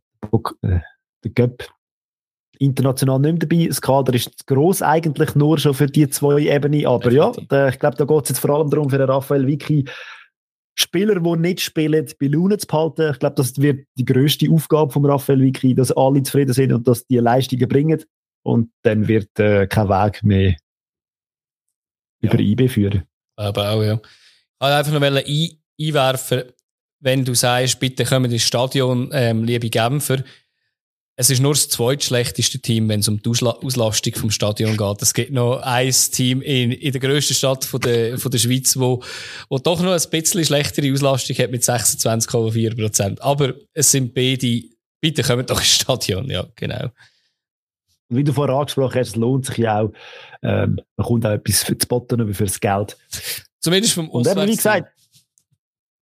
[0.64, 0.80] äh,
[1.24, 1.68] der Cup
[2.60, 3.68] international nicht mehr dabei.
[3.68, 6.86] Das Kader ist gross eigentlich nur schon für die zwei Ebenen.
[6.86, 9.48] Aber ja, der, ich glaube, da geht es jetzt vor allem darum, für den Raphael
[9.48, 9.86] Vicky
[10.78, 13.12] Spieler, die nicht spielen, bei Laune zu behalten.
[13.12, 16.88] Ich glaube, das wird die grösste Aufgabe von Raphael Vicky, dass alle zufrieden sind und
[16.88, 18.04] dass die Leistungen bringen.
[18.44, 20.56] Und dann wird äh, kein Weg mehr
[22.22, 22.30] ja.
[22.30, 23.04] über IB führen.
[23.38, 23.94] Aber auch, ja.
[23.94, 25.24] Ich wollte einfach noch ein
[25.80, 26.44] einwerfen,
[27.00, 30.24] wenn du sagst, bitte kommen ins Stadion, ähm, liebe Genfer.
[31.18, 35.02] Es ist nur das zweitschlechteste Team, wenn es um die Ausla Auslastung vom Stadion geht.
[35.02, 38.76] Es gibt noch ein Team in, in der grössten Stadt von der, von der Schweiz,
[38.78, 39.02] wo,
[39.48, 43.22] wo doch noch ein bisschen schlechtere Auslastung hat mit 26,4 Prozent.
[43.22, 44.64] Aber es sind beide,
[45.00, 46.90] bitte kommen doch ins Stadion, ja, genau.
[48.10, 49.94] Wie du vorher angesprochen hast, es lohnt sich ja auch,
[50.44, 52.98] ähm, man kommt auch etwas für das Botten für das Geld.
[53.62, 54.92] Zumindest vom Und eben, wie gesagt,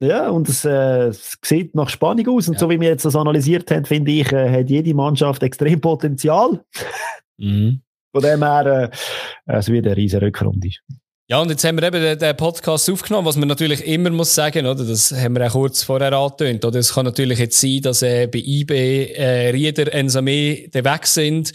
[0.04, 2.48] ja, und es, äh, es sieht nach Spannung aus.
[2.48, 2.60] Und ja.
[2.60, 6.64] so wie wir jetzt das analysiert haben, finde ich, äh, hat jede Mannschaft extrem Potenzial.
[7.38, 7.82] Mhm.
[8.12, 8.92] Von dem her,
[9.48, 10.70] äh, es wird eine riesige Rückrunde.
[11.30, 14.36] Ja, und jetzt haben wir eben den, den, Podcast aufgenommen, was man natürlich immer muss
[14.36, 14.84] sagen, oder?
[14.84, 16.80] Das haben wir auch kurz vorher angetönt, oder?
[16.80, 21.54] Es kann natürlich jetzt sein, dass äh, bei IB äh, Rieder, Ensame weg sind.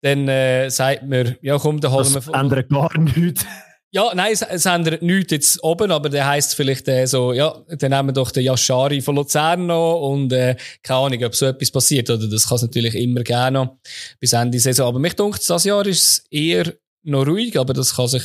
[0.00, 2.32] Dann äh, sagt man, ja komm, dann holen das wir...
[2.32, 3.46] Das ändert gar nichts.
[3.94, 7.62] Ja, nein, es, es ändert nichts jetzt oben, aber der heisst vielleicht äh, so, ja,
[7.78, 11.46] dann nehmen wir doch den Yashari von Luzern noch und äh, keine Ahnung, ob so
[11.46, 13.78] etwas passiert, oder das kann es natürlich immer gerne
[14.18, 14.88] bis Ende Saison.
[14.88, 16.74] Aber mich denkt, das Jahr ist es eher
[17.04, 18.24] noch ruhig, aber das kann sich,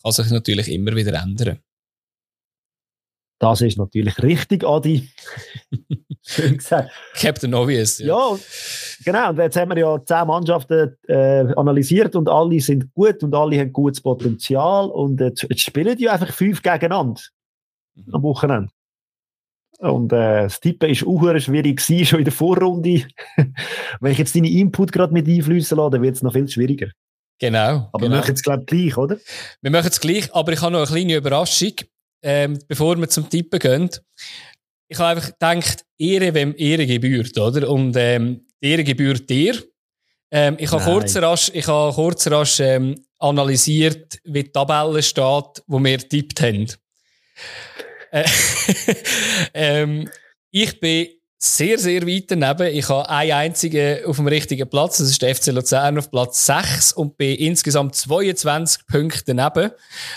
[0.00, 1.58] kann sich natürlich immer wieder ändern.
[3.40, 5.08] Das ist natürlich richtig, Adi.
[6.22, 6.90] Schön gesagt.
[7.14, 7.98] Captain Obvious.
[7.98, 8.06] Ja.
[8.06, 8.38] ja,
[9.02, 9.30] genau.
[9.30, 13.58] Und jetzt haben wir ja zehn Mannschaften äh, analysiert und alle sind gut und alle
[13.58, 14.90] haben gutes Potenzial.
[14.90, 17.22] Und jetzt, jetzt spielen die einfach fünf gegeneinander
[17.94, 18.14] mhm.
[18.14, 18.68] am Wochenende.
[19.78, 23.06] Und äh, das Tippen ist auch schwierig gewesen, schon in der Vorrunde.
[24.00, 26.88] Wenn ich jetzt deine Input gerade mit einfließen lasse, dann wird es noch viel schwieriger.
[27.38, 27.88] Genau.
[27.90, 28.10] Aber genau.
[28.10, 29.16] wir machen es, glaube ich, gleich, oder?
[29.62, 31.72] Wir machen es gleich, aber ich habe noch eine kleine Überraschung
[32.22, 33.90] ähm, bevor wir zum Tippen gehen.
[34.88, 37.68] Ich habe einfach gedacht, Ehre, wem Ehre gebührt, oder?
[37.68, 39.62] Und ähm, Ehre gebührt dir.
[40.32, 45.62] Ähm, ich habe kurz rasch, ich habe kurz rasch ähm, analysiert, wie die Tabelle steht,
[45.66, 46.66] wo wir getippt haben.
[48.10, 48.24] Äh,
[49.54, 50.08] ähm,
[50.50, 51.08] ich bin
[51.42, 52.66] sehr, sehr weit daneben.
[52.66, 54.98] Ich habe einen einzigen auf dem richtigen Platz.
[54.98, 59.70] Das ist der FC Luzern auf Platz 6 und bin insgesamt 22 Punkte daneben.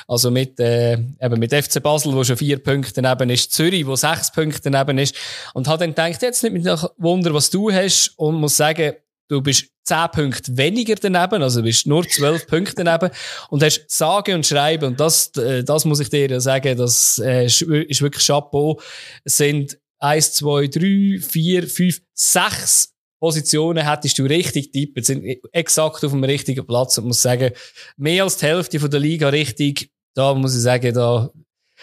[0.06, 3.96] Also mit, äh, eben mit FC Basel, wo schon vier Punkte daneben ist, Zürich, wo
[3.96, 5.16] sechs Punkte daneben ist.
[5.54, 8.92] Und habe dann gedacht, jetzt nicht mit nach Wunder, was du hast und muss sagen,
[9.30, 13.14] du bist 10 Punkte weniger daneben, also du bist nur 12 Punkte daneben
[13.50, 17.20] und hast sage und schreiben und das, äh, das muss ich dir ja sagen, das
[17.20, 17.62] äh, ist
[18.02, 18.80] wirklich Chapeau.
[19.26, 26.12] Sind eins, zwei, drei, vier, fünf, sechs Positionen hättest du richtig tippt, sind exakt auf
[26.12, 26.98] dem richtigen Platz.
[26.98, 27.52] Und muss sagen,
[27.96, 31.32] mehr als die Hälfte von der Liga richtig, da muss ich sagen, da,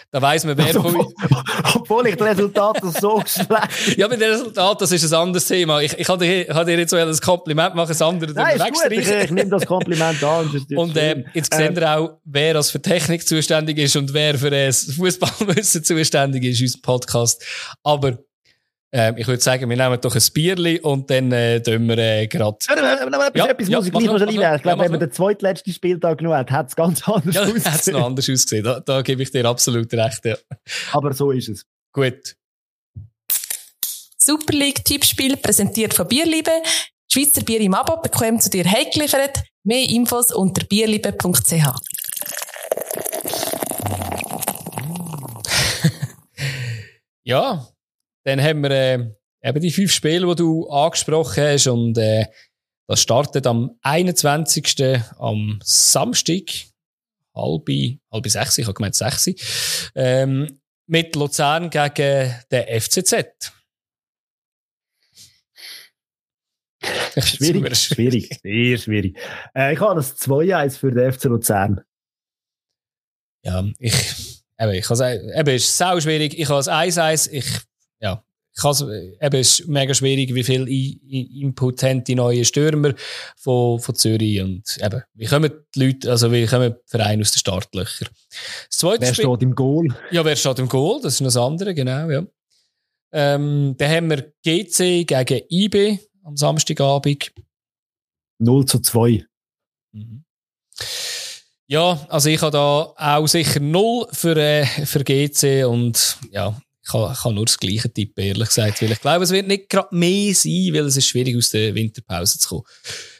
[0.09, 1.13] Da weiss man, wer Also, von obwohl,
[1.75, 5.81] obwohl ich das Resultat so schlecht Ja, mit dem Resultat, das ist ein anderes Thema.
[5.81, 8.83] Ich, ich habe dir, habe dir jetzt so ein Kompliment machen, das andere Nein, ist
[8.83, 10.49] gut, ich, ich nehme das Kompliment an.
[10.53, 14.37] Das Und äh, jetzt seht ihr auch, wer als für Technik zuständig ist und wer
[14.37, 17.43] für das Fußballwissen zuständig ist, unser Podcast.
[17.83, 18.17] Aber
[18.93, 22.27] ähm, ich würde sagen, wir nehmen doch ein Bierli und dann äh, tun wir äh,
[22.27, 22.57] gerade.
[22.67, 24.39] Warte, warte, warte, Ja, etwas ja, muss ich gleich noch, noch einwerfen.
[24.41, 24.55] noch.
[24.55, 27.45] Ich glaube, Ja, wenn man den zweitletzten Spieltag genommen hat, hat es ganz anders Ja,
[27.45, 27.95] hat es noch ausgesehen.
[28.03, 28.63] anders ausgesehen.
[28.63, 30.25] Da, da gebe ich dir absolut recht.
[30.25, 30.35] Ja.
[30.91, 31.65] Aber so ist es.
[31.93, 32.35] Gut.
[34.17, 36.51] Super League Tippspiel präsentiert von Bierliebe.
[37.11, 39.39] Schweizer Bier im Abo bekommen zu dir heimgeliefert.
[39.63, 41.53] Mehr Infos unter bierliebe.ch.
[47.23, 47.67] Ja,
[48.23, 49.09] dann haben wir äh,
[49.43, 51.67] eben die fünf Spiele, die du angesprochen hast.
[51.67, 52.25] Und äh,
[52.87, 54.83] das startet am 21.
[55.17, 56.43] am Samstag.
[57.33, 57.69] Halb,
[58.11, 59.91] halb sechs, ich habe gemeint sechs.
[59.95, 63.53] Ähm, mit Luzern gegen den FCZ.
[67.17, 69.17] Schwierig, schwierig, sehr schwierig.
[69.55, 71.81] Äh, ich habe das 2-1 für den FC Luzern.
[73.43, 73.93] Ja, ich,
[74.59, 76.37] eben, ich eben, es ist sau schwierig.
[76.37, 77.70] Ich habe es 1-1, ich, ja, ich has,
[79.21, 80.65] eben, es ist mega schwierig, wie viel
[82.03, 82.93] die neuen Stürmer
[83.37, 87.31] von, von Zürich und eben, wie kommen die Leute, also wie kommen die Vereine aus
[87.31, 88.09] den Startlöchern.
[88.81, 89.87] Wer Spiel, steht im Goal?
[90.11, 90.99] ja, wer steht im Goal?
[91.01, 92.25] Das ist noch das andere, genau, ja.
[93.13, 97.31] Ähm, dann haben wir GC gegen IB am Samstagabend.
[98.39, 99.25] 0 zu 2.
[99.91, 100.23] Mhm.
[101.67, 106.91] Ja, also ich habe da auch sicher null für, äh, für GC und ja, ich
[106.91, 109.95] kann, kann nur das gleiche tippen, ehrlich gesagt, weil ich glaube, es wird nicht gerade
[109.95, 112.63] mehr sein, weil es ist schwierig aus der Winterpause zu kommen.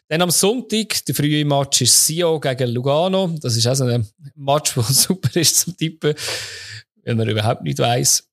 [0.08, 3.34] Dann am Sonntag, der frühe Match ist Sio gegen Lugano.
[3.42, 4.06] Das ist auch so ein
[4.36, 6.14] Match, der super ist zum Tippen,
[7.06, 8.28] weil man überhaupt nicht weiss.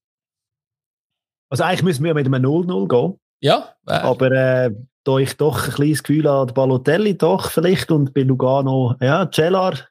[1.49, 3.19] Also eigentlich müssen wir mit einem 0-0 gehen.
[3.41, 4.71] Ja, äh, Aber äh,
[5.03, 9.88] da ich doch ein kleines Gefühl habe, Balotelli doch vielleicht und bei Lugano, ja, Cellar,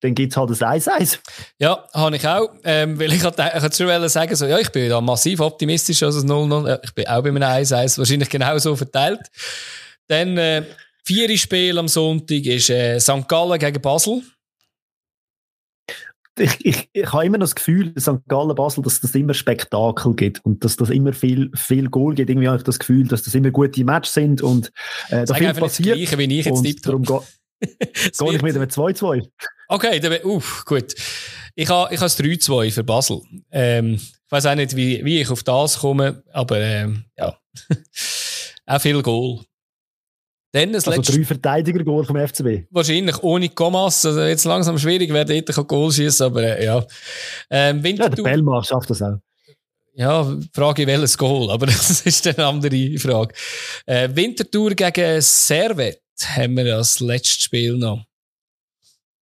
[0.00, 1.18] dann gibt es halt ein 1-1.
[1.58, 2.50] Ja, habe ich auch.
[2.64, 6.30] Ähm, weil ich hatte schon sagen, so, ja, ich bin da massiv optimistisch, also das
[6.30, 6.68] 0-0.
[6.68, 9.20] Ja, ich bin auch bei einem 1-1 wahrscheinlich genauso verteilt.
[10.06, 10.64] Dann, äh,
[11.08, 13.26] vierte Spiel am Sonntag ist äh, St.
[13.28, 14.22] Gallen gegen Basel.
[16.38, 18.28] Ich, ich, ich habe immer das Gefühl, St.
[18.28, 22.30] Gallen Basel, dass das immer Spektakel gibt und dass das immer viel, viel Goal gibt.
[22.30, 24.68] Irgendwie habe ich das Gefühl, dass das immer gute Matches sind und
[25.08, 25.96] äh, da Sag viel nicht das passiert.
[25.96, 27.02] Gleiche, wie ich jetzt und darum
[27.60, 29.28] gehe ich mit einem 2-2.
[29.68, 30.94] Okay, dann, uff, gut.
[31.54, 33.20] Ich habe ich ha das 3-2 für Basel.
[33.50, 37.36] Ähm, ich weiß auch nicht, wie, wie ich auf das komme, aber ähm, ja.
[38.66, 39.40] auch viel Goal.
[40.52, 42.68] Dann das Also letzte drei Verteidiger-Goal vom FCB.
[42.70, 44.06] Wahrscheinlich ohne Kommas.
[44.06, 46.78] Also jetzt langsam schwierig, wer dort kann Goal schießen, aber äh, ja.
[46.78, 46.86] Ähm,
[47.48, 49.18] Ja, der Winterthur, ja, Bellmar schafft das auch.
[50.54, 53.34] Frage welches Goal, aber das ist eine andere Frage.
[53.84, 58.04] Äh, Winterthur gegen Servet haben wir als letztes Spiel noch.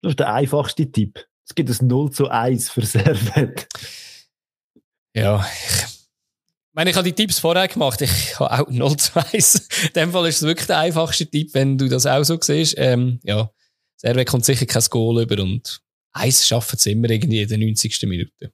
[0.03, 1.25] Das ist der einfachste Tipp.
[1.47, 3.67] Es gibt ein 0 zu 1 für Servet.
[5.15, 8.01] Ja, ich, ich meine, ich habe die Tipps vorher gemacht.
[8.01, 9.67] Ich habe auch 0 zu 1.
[9.87, 12.75] In dem Fall ist es wirklich der einfachste Tipp, wenn du das auch so siehst.
[12.77, 13.49] Ähm, ja,
[13.95, 15.81] Servet kommt sicher kein Goal über und
[16.11, 18.03] eins schaffen sie immer irgendwie in der 90.
[18.03, 18.51] Minute.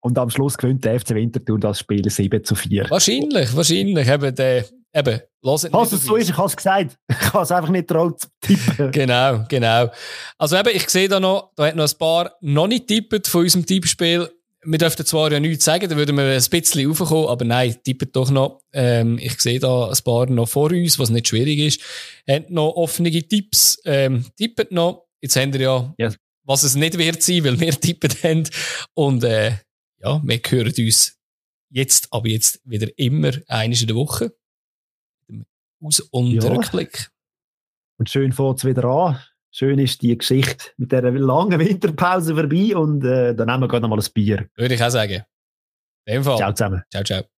[0.00, 2.90] Und am Schluss gewinnt der FC Winterthur das Spiel 7 zu 4.
[2.90, 4.06] Wahrscheinlich, wahrscheinlich.
[4.06, 4.64] Eben, der,
[4.96, 6.96] eben, hört Falls es so ist, ich habe es gesagt.
[7.08, 8.90] Ich habe es einfach nicht traut zu tippen.
[8.92, 9.90] Genau, genau.
[10.38, 13.42] Also eben, ich sehe da noch, da hat noch ein paar noch nicht tippt von
[13.42, 14.30] unserem Tippspiel.
[14.64, 18.16] Wir dürften zwar ja nichts sagen, da würden wir ein bisschen raufkommen, aber nein, tippet
[18.16, 18.62] doch noch.
[18.72, 21.80] Ähm, ich sehe da ein paar noch vor uns, was nicht schwierig ist.
[22.28, 25.06] Habt noch offene Tipps, ähm, tippet noch.
[25.20, 26.16] Jetzt haben wir ja, Yes.
[26.44, 28.48] was es nicht wird sein, weil wir tippen haben.
[28.94, 29.52] Und äh,
[30.02, 31.16] ja, wir hören uns
[31.70, 34.32] jetzt, aber jetzt wieder immer eines in der Woche.
[35.86, 36.48] Aus- und Ja.
[36.50, 37.10] Rückblick.
[37.98, 39.18] Und schön fängt es wieder an.
[39.50, 43.82] Schön ist die Geschichte mit dieser langen Winterpause vorbei und äh, dann nehmen wir gerade
[43.82, 44.48] noch mal ein Bier.
[44.56, 45.22] Würde ich auch sagen.
[46.04, 46.36] In dem Fall.
[46.36, 46.82] Ciao zusammen.
[46.90, 47.02] ciao.
[47.02, 47.35] ciao.